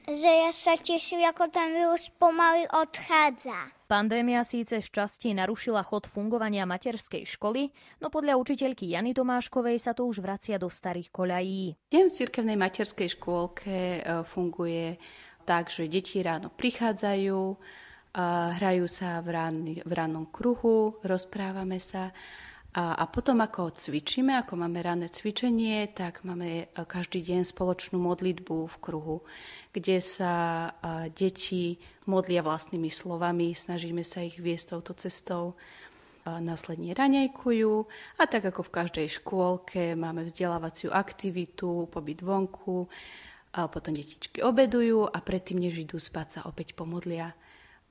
Že 0.09 0.49
ja 0.49 0.51
sa 0.57 0.81
teším, 0.81 1.21
ako 1.29 1.53
ten 1.53 1.77
vírus 1.77 2.09
pomaly 2.17 2.65
odchádza. 2.73 3.69
Pandémia 3.85 4.41
síce 4.49 4.81
z 4.81 4.89
časti 4.89 5.37
narušila 5.37 5.85
chod 5.85 6.09
fungovania 6.09 6.65
materskej 6.65 7.29
školy, 7.37 7.69
no 8.01 8.09
podľa 8.09 8.41
učiteľky 8.41 8.89
Jany 8.89 9.13
Tomáškovej 9.13 9.77
sa 9.77 9.93
to 9.93 10.09
už 10.09 10.25
vracia 10.25 10.57
do 10.57 10.73
starých 10.73 11.13
koľají. 11.13 11.93
Deň 11.93 12.05
v 12.09 12.17
cirkevnej 12.17 12.57
materskej 12.57 13.13
škôlke 13.13 14.01
e, 14.01 14.25
funguje 14.25 14.97
tak, 15.45 15.69
že 15.69 15.85
deti 15.85 16.25
ráno 16.25 16.49
prichádzajú, 16.49 17.41
hrajú 18.57 18.87
sa 18.89 19.21
v, 19.21 19.29
ranný, 19.37 19.75
v 19.85 19.93
rannom 19.93 20.33
kruhu, 20.33 20.97
rozprávame 21.05 21.77
sa 21.77 22.09
a, 22.75 22.99
a 22.99 23.05
potom, 23.07 23.39
ako 23.39 23.71
cvičíme, 23.71 24.35
ako 24.35 24.59
máme 24.59 24.83
ranné 24.83 25.07
cvičenie, 25.07 25.87
tak 25.95 26.27
máme 26.27 26.67
e, 26.67 26.83
každý 26.83 27.23
deň 27.23 27.47
spoločnú 27.47 28.03
modlitbu 28.03 28.57
v 28.67 28.77
kruhu, 28.83 29.23
kde 29.71 30.03
sa 30.03 30.35
a, 30.69 31.07
deti 31.07 31.79
modlia 32.11 32.43
vlastnými 32.43 32.91
slovami, 32.91 33.55
snažíme 33.55 34.03
sa 34.03 34.27
ich 34.27 34.43
viesť 34.43 34.75
touto 34.75 34.93
cestou, 34.99 35.55
následne 36.25 36.97
raňajkujú. 36.97 37.73
A 38.17 38.25
tak 38.25 38.49
ako 38.49 38.65
v 38.65 38.75
každej 38.81 39.07
škôlke 39.21 39.93
máme 39.93 40.25
vzdelávaciu 40.25 40.89
aktivitu, 40.89 41.85
pobyt 41.93 42.25
vonku, 42.25 42.89
a 43.55 43.71
potom 43.71 43.95
detičky 43.95 44.43
obedujú 44.43 45.07
a 45.07 45.19
predtým, 45.23 45.63
než 45.63 45.79
idú 45.79 46.03
spať, 46.03 46.27
sa 46.27 46.41
opäť 46.51 46.75
pomodlia 46.75 47.39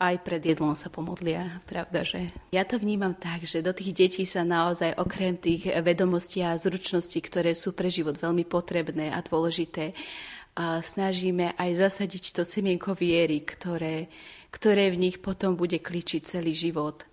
aj 0.01 0.15
pred 0.25 0.41
jedlom 0.43 0.73
sa 0.73 0.91
pomodlia, 0.91 1.63
pravda, 1.69 2.03
že? 2.03 2.33
Ja 2.51 2.65
to 2.67 2.81
vnímam 2.81 3.15
tak, 3.15 3.45
že 3.45 3.63
do 3.63 3.71
tých 3.71 3.93
detí 3.93 4.23
sa 4.27 4.43
naozaj 4.43 4.99
okrem 4.99 5.37
tých 5.37 5.69
vedomostí 5.79 6.43
a 6.43 6.57
zručností, 6.57 7.23
ktoré 7.23 7.55
sú 7.55 7.71
pre 7.71 7.87
život 7.87 8.17
veľmi 8.19 8.43
potrebné 8.43 9.13
a 9.13 9.23
dôležité, 9.23 9.95
a 10.53 10.85
snažíme 10.85 11.57
aj 11.57 11.81
zasadiť 11.81 12.37
to 12.37 12.45
semienko 12.45 12.93
viery, 12.93 13.41
ktoré, 13.41 14.05
ktoré 14.53 14.93
v 14.93 15.09
nich 15.09 15.17
potom 15.17 15.57
bude 15.57 15.81
kličiť 15.81 16.37
celý 16.37 16.53
život. 16.53 17.09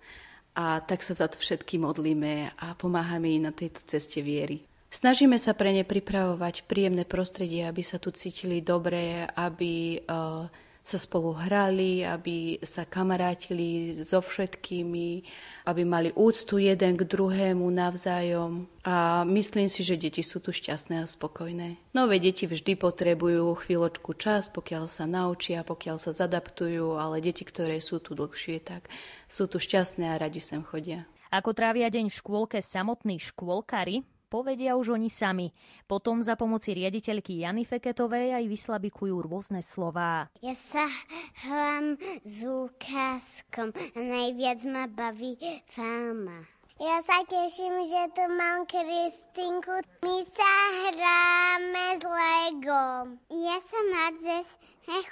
A 0.53 0.77
tak 0.83 1.01
sa 1.01 1.17
za 1.17 1.25
to 1.25 1.41
všetky 1.41 1.81
modlíme 1.81 2.53
a 2.53 2.77
pomáhame 2.77 3.33
im 3.33 3.49
na 3.49 3.53
tejto 3.55 3.81
ceste 3.87 4.21
viery. 4.21 4.61
Snažíme 4.91 5.39
sa 5.39 5.55
pre 5.55 5.71
ne 5.71 5.87
pripravovať 5.87 6.67
príjemné 6.67 7.07
prostredie, 7.07 7.63
aby 7.63 7.79
sa 7.81 7.97
tu 7.97 8.11
cítili 8.11 8.59
dobre, 8.59 9.23
aby 9.23 10.03
uh, 10.03 10.45
sa 10.81 10.97
spolu 10.97 11.37
hrali, 11.37 12.01
aby 12.01 12.57
sa 12.65 12.89
kamarátili 12.89 14.01
so 14.01 14.17
všetkými, 14.17 15.21
aby 15.69 15.81
mali 15.85 16.09
úctu 16.17 16.57
jeden 16.57 16.97
k 16.97 17.05
druhému 17.05 17.69
navzájom. 17.69 18.65
A 18.81 19.21
myslím 19.29 19.69
si, 19.69 19.85
že 19.85 19.93
deti 19.93 20.25
sú 20.25 20.41
tu 20.41 20.49
šťastné 20.49 21.05
a 21.05 21.05
spokojné. 21.05 21.77
Nové 21.93 22.17
deti 22.17 22.49
vždy 22.49 22.73
potrebujú 22.81 23.53
chvíľočku 23.61 24.17
čas, 24.17 24.49
pokiaľ 24.49 24.89
sa 24.89 25.05
naučia, 25.05 25.61
pokiaľ 25.61 26.01
sa 26.01 26.17
zadaptujú, 26.17 26.97
ale 26.97 27.21
deti, 27.21 27.45
ktoré 27.45 27.77
sú 27.77 28.01
tu 28.01 28.17
dlhšie, 28.17 28.57
tak 28.65 28.89
sú 29.29 29.45
tu 29.45 29.61
šťastné 29.61 30.09
a 30.09 30.17
radi 30.17 30.41
sem 30.41 30.65
chodia. 30.65 31.05
Ako 31.31 31.53
trávia 31.53 31.87
deň 31.93 32.09
v 32.09 32.17
škôlke 32.17 32.59
samotní 32.59 33.21
škôlkari, 33.21 34.03
povedia 34.31 34.79
už 34.79 34.95
oni 34.95 35.11
sami. 35.11 35.51
Potom 35.83 36.23
za 36.23 36.39
pomoci 36.39 36.71
riaditeľky 36.71 37.43
Jany 37.43 37.67
Feketovej 37.67 38.39
aj 38.39 38.47
vyslabikujú 38.47 39.19
rôzne 39.19 39.59
slová. 39.59 40.31
Ja 40.39 40.55
sa 40.55 40.87
hrám 41.43 41.99
s 42.23 42.47
ukázkom 42.47 43.75
a 43.75 43.99
najviac 43.99 44.63
ma 44.63 44.87
baví 44.87 45.35
fáma. 45.75 46.47
Ja 46.81 46.97
sa 47.05 47.21
teším, 47.29 47.85
že 47.85 48.09
tu 48.17 48.25
mám 48.33 48.65
Kristinku. 48.65 49.85
My 50.01 50.17
sa 50.33 50.53
hráme 50.89 51.87
s 52.01 52.03
Legom. 52.09 53.21
Ja 53.29 53.61
som 53.69 53.85
rád, 53.93 54.15
že 54.17 54.37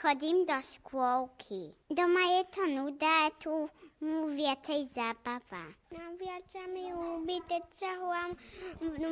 chodím 0.01 0.49
do 0.49 0.57
škôlky. 0.57 1.77
Doma 1.93 2.41
je 2.41 2.43
to 2.49 2.63
nuda, 2.73 3.29
tu 3.37 3.69
mu 3.99 4.31
viacej 4.31 4.87
zábava. 4.95 5.75
Naviac 5.91 6.47
sa 6.47 6.63
mi 6.71 6.87
ľúbi, 6.87 7.43
keď 7.43 7.63
sa 7.75 7.91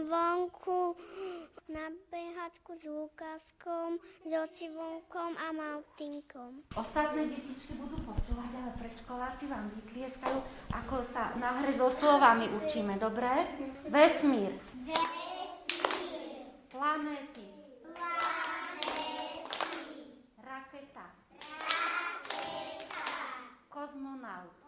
vonku 0.08 0.96
na 1.68 1.92
behačku 2.08 2.80
s 2.80 2.88
Lukaskom, 2.88 4.00
so 4.24 4.42
Sivonkom 4.48 5.36
a 5.36 5.52
Maltinkom. 5.52 6.64
Ostatné 6.72 7.28
detičky 7.28 7.76
budú 7.76 8.00
počúvať, 8.08 8.50
ale 8.56 8.72
predškoláci 8.80 9.52
vám 9.52 9.68
vytlieskajú, 9.76 10.40
ako 10.72 11.04
sa 11.12 11.36
na 11.36 11.60
hre 11.60 11.76
so 11.76 11.92
slovami 11.92 12.48
učíme, 12.48 12.96
dobre? 12.96 13.28
Vesmír. 13.92 14.56
Vesmír. 14.88 16.48
Planéty. 16.72 17.48
Planéty. 17.92 19.00
Raketa. 20.40 21.08
Raketa. 21.36 23.12
Kozmonaut. 23.68 24.67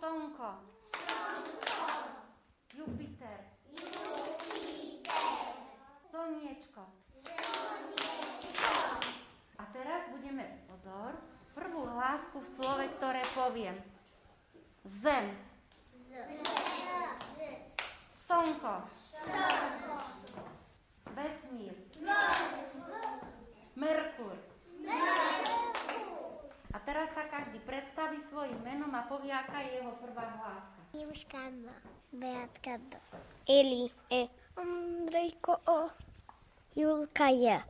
Slnko. 0.00 0.50
Jupiter. 2.76 3.38
Slniečko. 6.10 6.82
A 9.56 9.62
teraz 9.72 10.02
budeme, 10.12 10.44
pozor, 10.68 11.16
prvú 11.56 11.88
hlásku 11.88 12.36
v 12.36 12.48
slove, 12.48 12.84
ktoré 13.00 13.22
poviem. 13.32 13.76
Zem. 14.84 15.32
Slnko. 18.28 18.74
Vesmír. 21.16 21.74
Merkur. 23.76 24.36
A 24.86 25.35
teraz 26.86 27.10
sa 27.12 27.26
každý 27.26 27.58
predstaví 27.66 28.22
svojim 28.30 28.56
menom 28.62 28.94
a 28.94 29.02
povie, 29.10 29.34
aká 29.34 29.66
je 29.66 29.82
jeho 29.82 29.92
prvá 29.98 30.26
hláska. 30.38 30.78
Juška 30.94 31.42
B. 31.50 31.66
Beatka 32.14 32.78
B. 32.78 32.94
Eli 33.50 33.90
E. 34.08 34.30
Andrejko 34.56 35.60
O. 35.66 35.90
Julka 36.78 37.28
J. 37.34 37.60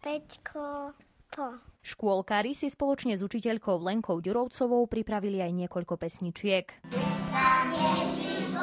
Peťko 0.00 0.94
To. 1.34 1.58
Škôlkári 1.84 2.54
si 2.54 2.70
spoločne 2.70 3.18
s 3.18 3.26
učiteľkou 3.26 3.76
Lenkou 3.82 4.22
Ďurovcovou 4.22 4.86
pripravili 4.86 5.42
aj 5.42 5.52
niekoľko 5.52 5.98
pesničiek. 5.98 6.70
Tam 7.34 7.68
Ježiš 7.74 8.54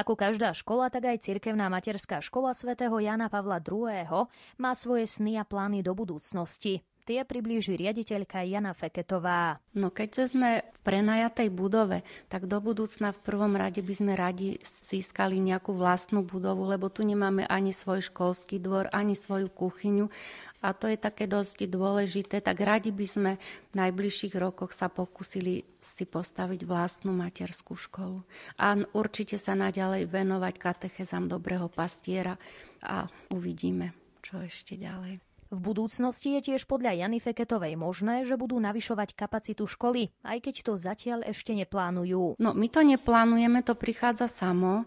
Ako 0.00 0.16
každá 0.16 0.56
škola, 0.56 0.88
tak 0.88 1.12
aj 1.12 1.28
cirkevná 1.28 1.68
materská 1.68 2.24
škola 2.24 2.56
svätého 2.56 2.96
Jana 2.96 3.28
Pavla 3.28 3.60
II. 3.60 4.32
má 4.56 4.72
svoje 4.72 5.04
sny 5.04 5.36
a 5.36 5.44
plány 5.44 5.84
do 5.84 5.92
budúcnosti. 5.92 6.80
Tie 7.10 7.26
priblíži 7.26 7.74
riaditeľka 7.74 8.46
Jana 8.46 8.70
Feketová. 8.70 9.58
No 9.74 9.90
keďže 9.90 10.30
sme 10.30 10.62
v 10.62 10.78
prenajatej 10.86 11.50
budove, 11.50 12.06
tak 12.30 12.46
do 12.46 12.62
budúcna 12.62 13.10
v 13.10 13.18
prvom 13.26 13.58
rade 13.58 13.82
by 13.82 13.94
sme 13.98 14.14
radi 14.14 14.62
získali 14.62 15.42
nejakú 15.42 15.74
vlastnú 15.74 16.22
budovu, 16.22 16.70
lebo 16.70 16.86
tu 16.86 17.02
nemáme 17.02 17.50
ani 17.50 17.74
svoj 17.74 18.06
školský 18.06 18.62
dvor, 18.62 18.86
ani 18.94 19.18
svoju 19.18 19.50
kuchyňu 19.50 20.06
a 20.62 20.70
to 20.70 20.86
je 20.86 20.94
také 20.94 21.26
dosť 21.26 21.66
dôležité, 21.66 22.38
tak 22.38 22.62
radi 22.62 22.94
by 22.94 23.06
sme 23.10 23.42
v 23.42 23.74
najbližších 23.74 24.38
rokoch 24.38 24.70
sa 24.70 24.86
pokúsili 24.86 25.66
si 25.82 26.06
postaviť 26.06 26.62
vlastnú 26.62 27.10
materskú 27.10 27.74
školu. 27.74 28.22
A 28.54 28.78
určite 28.94 29.34
sa 29.34 29.58
naďalej 29.58 30.06
venovať 30.06 30.54
katechezám 30.62 31.26
dobrého 31.26 31.66
pastiera 31.66 32.38
a 32.86 33.10
uvidíme, 33.34 33.98
čo 34.22 34.38
ešte 34.46 34.78
ďalej. 34.78 35.29
V 35.50 35.58
budúcnosti 35.58 36.38
je 36.38 36.54
tiež 36.54 36.70
podľa 36.70 36.94
Jany 36.94 37.18
Feketovej 37.18 37.74
možné, 37.74 38.22
že 38.22 38.38
budú 38.38 38.62
navyšovať 38.62 39.18
kapacitu 39.18 39.66
školy, 39.66 40.14
aj 40.22 40.38
keď 40.46 40.54
to 40.62 40.72
zatiaľ 40.78 41.26
ešte 41.26 41.50
neplánujú. 41.58 42.38
No, 42.38 42.54
my 42.54 42.66
to 42.70 42.86
neplánujeme, 42.86 43.58
to 43.66 43.74
prichádza 43.74 44.30
samo, 44.30 44.86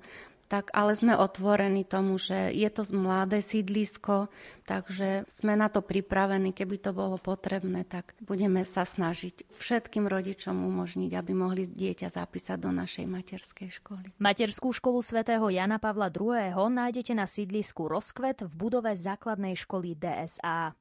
tak 0.54 0.70
ale 0.70 0.94
sme 0.94 1.18
otvorení 1.18 1.82
tomu, 1.82 2.22
že 2.22 2.54
je 2.54 2.70
to 2.70 2.86
mladé 2.94 3.42
sídlisko, 3.42 4.30
takže 4.70 5.26
sme 5.26 5.58
na 5.58 5.66
to 5.66 5.82
pripravení. 5.82 6.54
Keby 6.54 6.78
to 6.78 6.94
bolo 6.94 7.18
potrebné, 7.18 7.82
tak 7.90 8.14
budeme 8.22 8.62
sa 8.62 8.86
snažiť 8.86 9.50
všetkým 9.58 10.06
rodičom 10.06 10.54
umožniť, 10.54 11.10
aby 11.18 11.34
mohli 11.34 11.66
dieťa 11.66 12.14
zapísať 12.14 12.62
do 12.62 12.70
našej 12.70 13.10
materskej 13.10 13.82
školy. 13.82 14.14
Materskú 14.22 14.70
školu 14.70 15.02
svätého 15.02 15.50
Jana 15.50 15.82
Pavla 15.82 16.14
II. 16.14 16.54
nájdete 16.70 17.18
na 17.18 17.26
sídlisku 17.26 17.90
Rozkvet 17.90 18.46
v 18.46 18.54
budove 18.54 18.94
základnej 18.94 19.58
školy 19.58 19.98
DSA. 19.98 20.78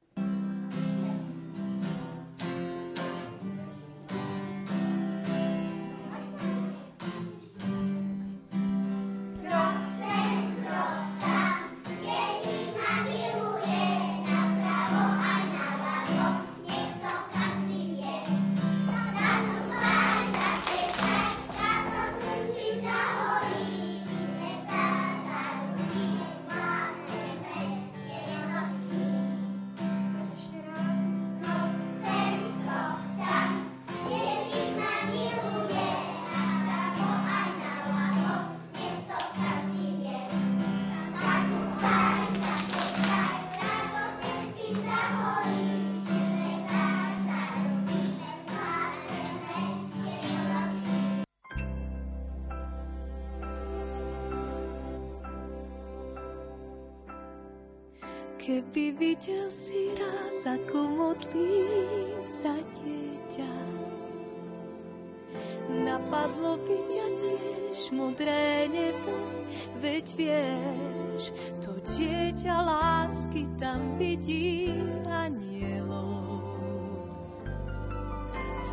Veď 69.93 70.09
vieš, 70.17 71.21
to 71.61 71.77
dieťa 71.93 72.55
lásky 72.65 73.45
tam 73.61 73.93
vidí 74.01 74.73
anielov. 75.05 76.41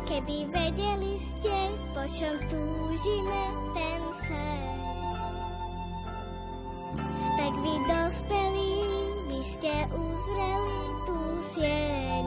Keby 0.09 0.49
vedeli 0.49 1.21
ste, 1.21 1.57
po 1.93 2.09
čom 2.09 2.35
túžime 2.49 3.43
ten 3.77 4.01
sen, 4.25 4.65
tak 7.37 7.53
vy 7.53 7.73
dospelí 7.85 8.73
by 9.29 9.39
ste 9.45 9.73
uzreli 9.93 10.81
tú 11.05 11.19
sieň. 11.53 12.25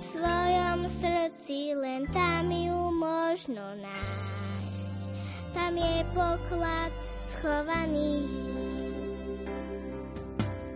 V 0.00 0.02
svojom 0.16 0.80
srdci 0.88 1.76
len 1.76 2.08
tam 2.16 2.48
ju 2.48 2.80
možno 2.96 3.76
nájsť. 3.76 4.88
Tam 5.52 5.76
je 5.76 5.96
poklad 6.16 6.99
schovaný. 7.40 8.28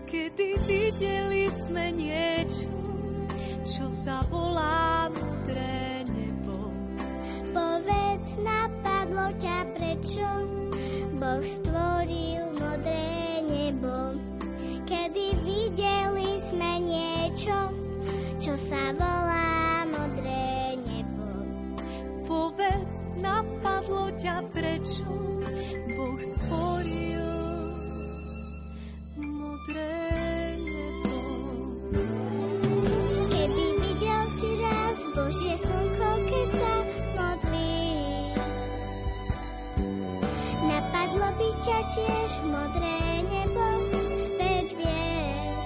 Kedy 0.08 0.48
videli 0.64 1.44
sme 1.52 1.92
niečo, 1.92 2.72
čo 3.68 3.84
sa 3.92 4.24
volá 4.32 5.12
modré 5.12 6.08
nebo. 6.08 6.72
Povedz, 7.52 8.40
napadlo 8.40 9.28
ťa 9.36 9.58
prečo 9.76 10.28
Boh 11.20 11.44
stvoril 11.44 12.56
modré 12.56 13.44
nebo. 13.44 14.16
Kedy 14.88 15.36
videli 15.44 16.40
sme 16.40 16.80
niečo, 16.80 17.56
čo 18.40 18.56
sa 18.56 18.88
volá 18.96 19.84
modré 19.92 20.80
nebo. 20.80 21.28
Povedz, 22.24 23.20
napadlo 23.20 24.08
ťa 24.16 24.40
prečo 24.48 25.33
Boh 26.14 26.22
stvoril 26.22 27.26
modré 29.18 30.54
nebo. 30.62 31.18
Videl 33.34 34.24
si 34.38 34.50
raz 34.62 34.98
Božie 35.10 35.56
slnko, 35.58 36.10
keď 36.30 36.48
sa 36.54 36.74
modlí. 37.18 37.90
Napadlo 40.70 41.28
by 41.34 41.50
ťa 41.66 41.78
tiež 41.98 42.30
modré 42.46 42.98
nebo, 43.26 43.66
veď 44.38 44.68
vieš, 44.70 45.58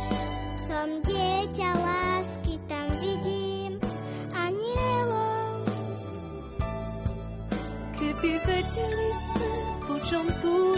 som 0.65 0.89
dieťa 1.05 1.71
lásky, 1.77 2.57
tam 2.73 2.89
vidím 2.97 3.77
anielov. 4.33 5.61
Keby 8.01 8.33
vedeli 8.49 9.08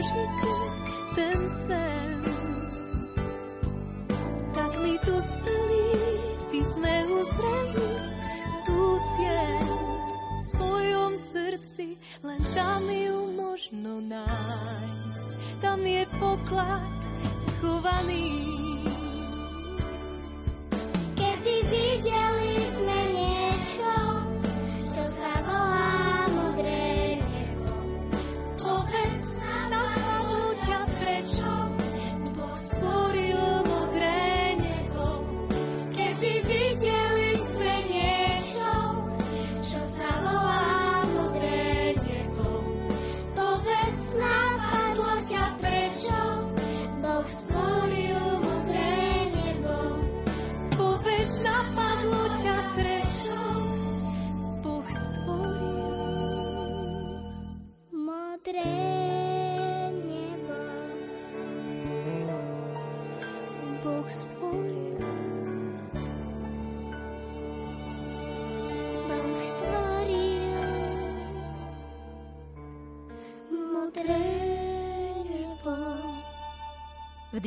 túžite 0.01 0.53
ten 1.13 1.39
sen, 1.53 2.21
tak 4.57 4.73
my 4.81 4.97
tu 5.05 5.13
speli, 5.21 5.89
by 6.49 6.61
sme 6.65 6.95
uzreli 7.21 7.93
tú 8.65 8.81
sieň. 8.97 9.69
V 10.41 10.41
svojom 10.57 11.13
srdci 11.21 12.01
len 12.25 12.41
tam 12.57 12.89
ju 12.89 13.29
možno 13.37 14.01
nájsť. 14.01 15.29
Tam 15.61 15.85
je 15.85 16.03
poklad 16.17 16.97
schovaný. 17.37 18.41
Kedy 21.13 21.57
videli 21.69 22.53
sme 22.73 23.01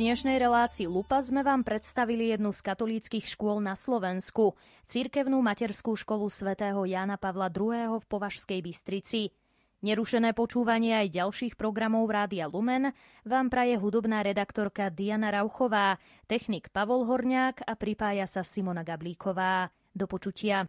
dnešnej 0.04 0.36
relácii 0.36 0.84
Lupa 0.84 1.24
sme 1.24 1.40
vám 1.40 1.64
predstavili 1.64 2.28
jednu 2.28 2.52
z 2.52 2.60
katolíckých 2.60 3.24
škôl 3.24 3.64
na 3.64 3.72
Slovensku, 3.72 4.52
cirkevnú 4.84 5.40
materskú 5.40 5.96
školu 5.96 6.28
svätého 6.28 6.84
Jána 6.84 7.16
Pavla 7.16 7.48
II. 7.48 7.96
v 7.96 8.04
Považskej 8.04 8.60
Bystrici. 8.60 9.32
Nerušené 9.80 10.36
počúvanie 10.36 10.92
aj 10.92 11.08
ďalších 11.08 11.56
programov 11.56 12.12
Rádia 12.12 12.52
Lumen 12.52 12.92
vám 13.24 13.48
praje 13.48 13.80
hudobná 13.80 14.20
redaktorka 14.20 14.92
Diana 14.92 15.32
Rauchová, 15.32 15.96
technik 16.28 16.68
Pavol 16.68 17.08
Horňák 17.08 17.64
a 17.64 17.72
pripája 17.72 18.28
sa 18.28 18.44
Simona 18.44 18.84
Gablíková. 18.84 19.72
Do 19.96 20.04
počutia. 20.04 20.68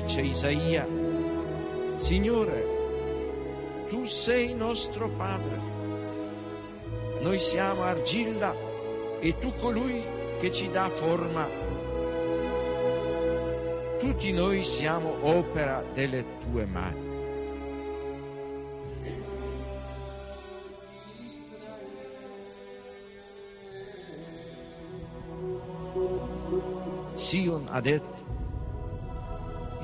Dice 0.00 0.22
Isaia, 0.22 0.86
Signore, 1.96 2.64
tu 3.90 4.04
sei 4.06 4.54
nostro 4.54 5.10
Padre, 5.10 5.60
noi 7.20 7.38
siamo 7.38 7.82
argilla 7.82 8.54
e 9.20 9.38
tu 9.38 9.52
colui 9.60 10.02
che 10.40 10.50
ci 10.52 10.70
dà 10.70 10.88
forma. 10.88 11.46
Tutti 13.98 14.32
noi 14.32 14.64
siamo 14.64 15.16
opera 15.20 15.84
delle 15.92 16.24
tue 16.40 16.64
mani. 16.64 17.08
Sion 27.16 27.66
ha 27.68 27.80
detto, 27.82 28.19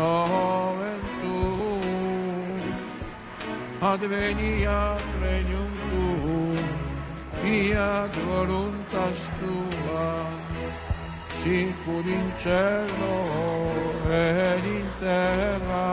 nomen 0.00 1.02
tuum, 1.20 2.62
adveniat 3.92 5.04
regnum 5.22 5.72
tuum, 5.90 6.64
fiat 7.40 8.14
voluntas 8.28 9.20
tua, 9.40 10.08
sicur 11.40 12.06
in 12.16 12.26
cielo 12.42 13.18
ed 14.08 14.64
in 14.78 14.88
terra. 15.00 15.90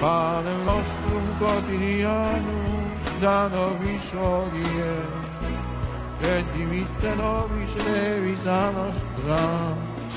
Pane 0.00 0.54
nostrum 0.66 1.26
quotidianum 1.38 2.82
da 3.20 3.38
nobis 3.54 4.08
hodie, 4.18 4.94
et 6.34 6.44
dimitte 6.56 7.10
nobis 7.22 7.72
levita 7.86 8.60
nostra, 8.76 9.42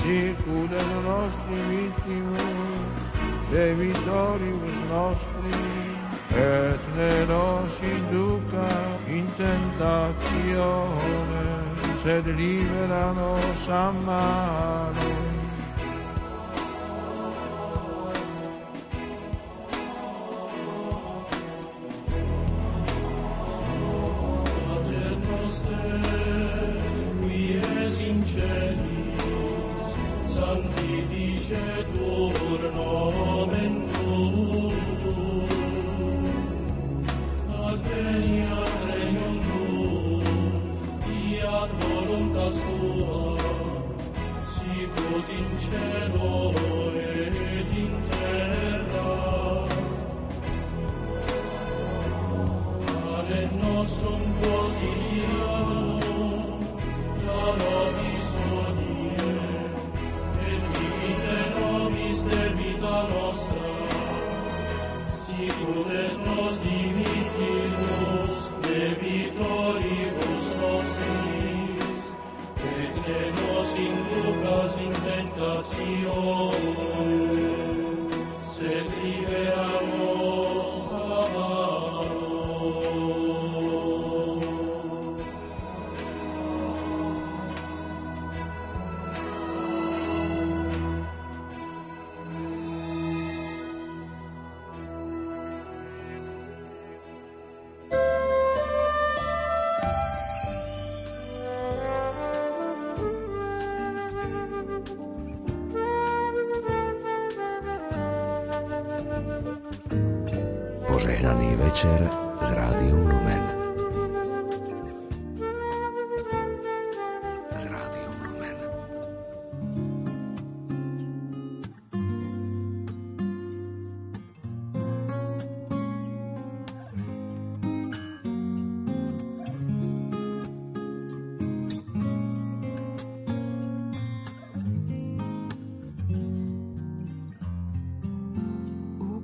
sicur 0.00 0.68
et 0.80 0.90
nostri 1.04 1.58
vittimus, 1.70 2.96
debitoribus 3.50 4.78
nostri, 4.90 5.54
et 6.30 6.80
ne 6.96 7.14
nos 7.26 7.74
induca 7.82 8.70
in 9.08 9.26
tentatione, 9.36 10.26
sed 12.02 12.26
libera 12.26 13.12
nos 13.12 13.68
a 13.68 13.92
malo. 13.92 15.25
Duše 31.46 31.84
turno 31.94 33.35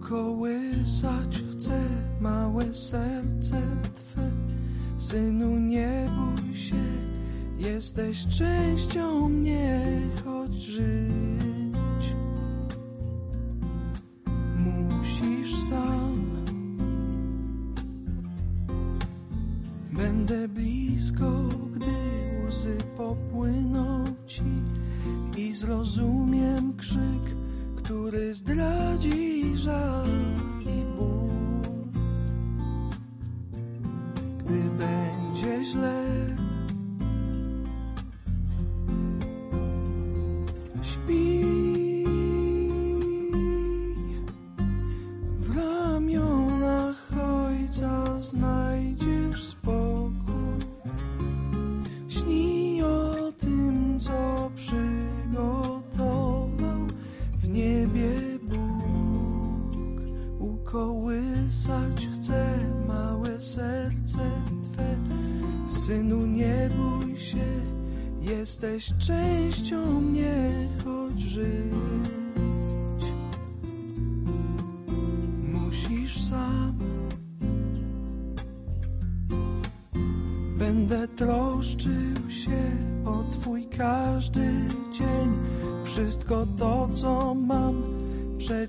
Ukołysać 0.02 1.42
chcę 1.50 1.80
małe 2.20 2.74
serce 2.74 3.62
Twe. 3.94 4.30
Synu 4.98 5.58
nie 5.58 6.10
bój 6.16 6.56
się 6.56 6.84
Jesteś 7.58 8.26
częścią 8.26 9.28
mnie 9.28 9.82
Choć 10.24 10.62
żyć. 10.62 12.14
Musisz 14.58 15.54
sam. 15.68 16.22
Będę 19.92 20.48
blisko, 20.48 21.30
gdy 21.74 22.46
łzy 22.48 22.78
popłyną 22.96 24.04
ci 24.26 24.42
i 25.38 25.52
zrozumiem 25.52 26.76
krzyk, 26.76 27.41
które 27.92 28.34
zdradzisz. 28.34 29.68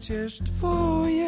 just 0.07 0.45
for 0.59 1.07
you. 1.09 1.22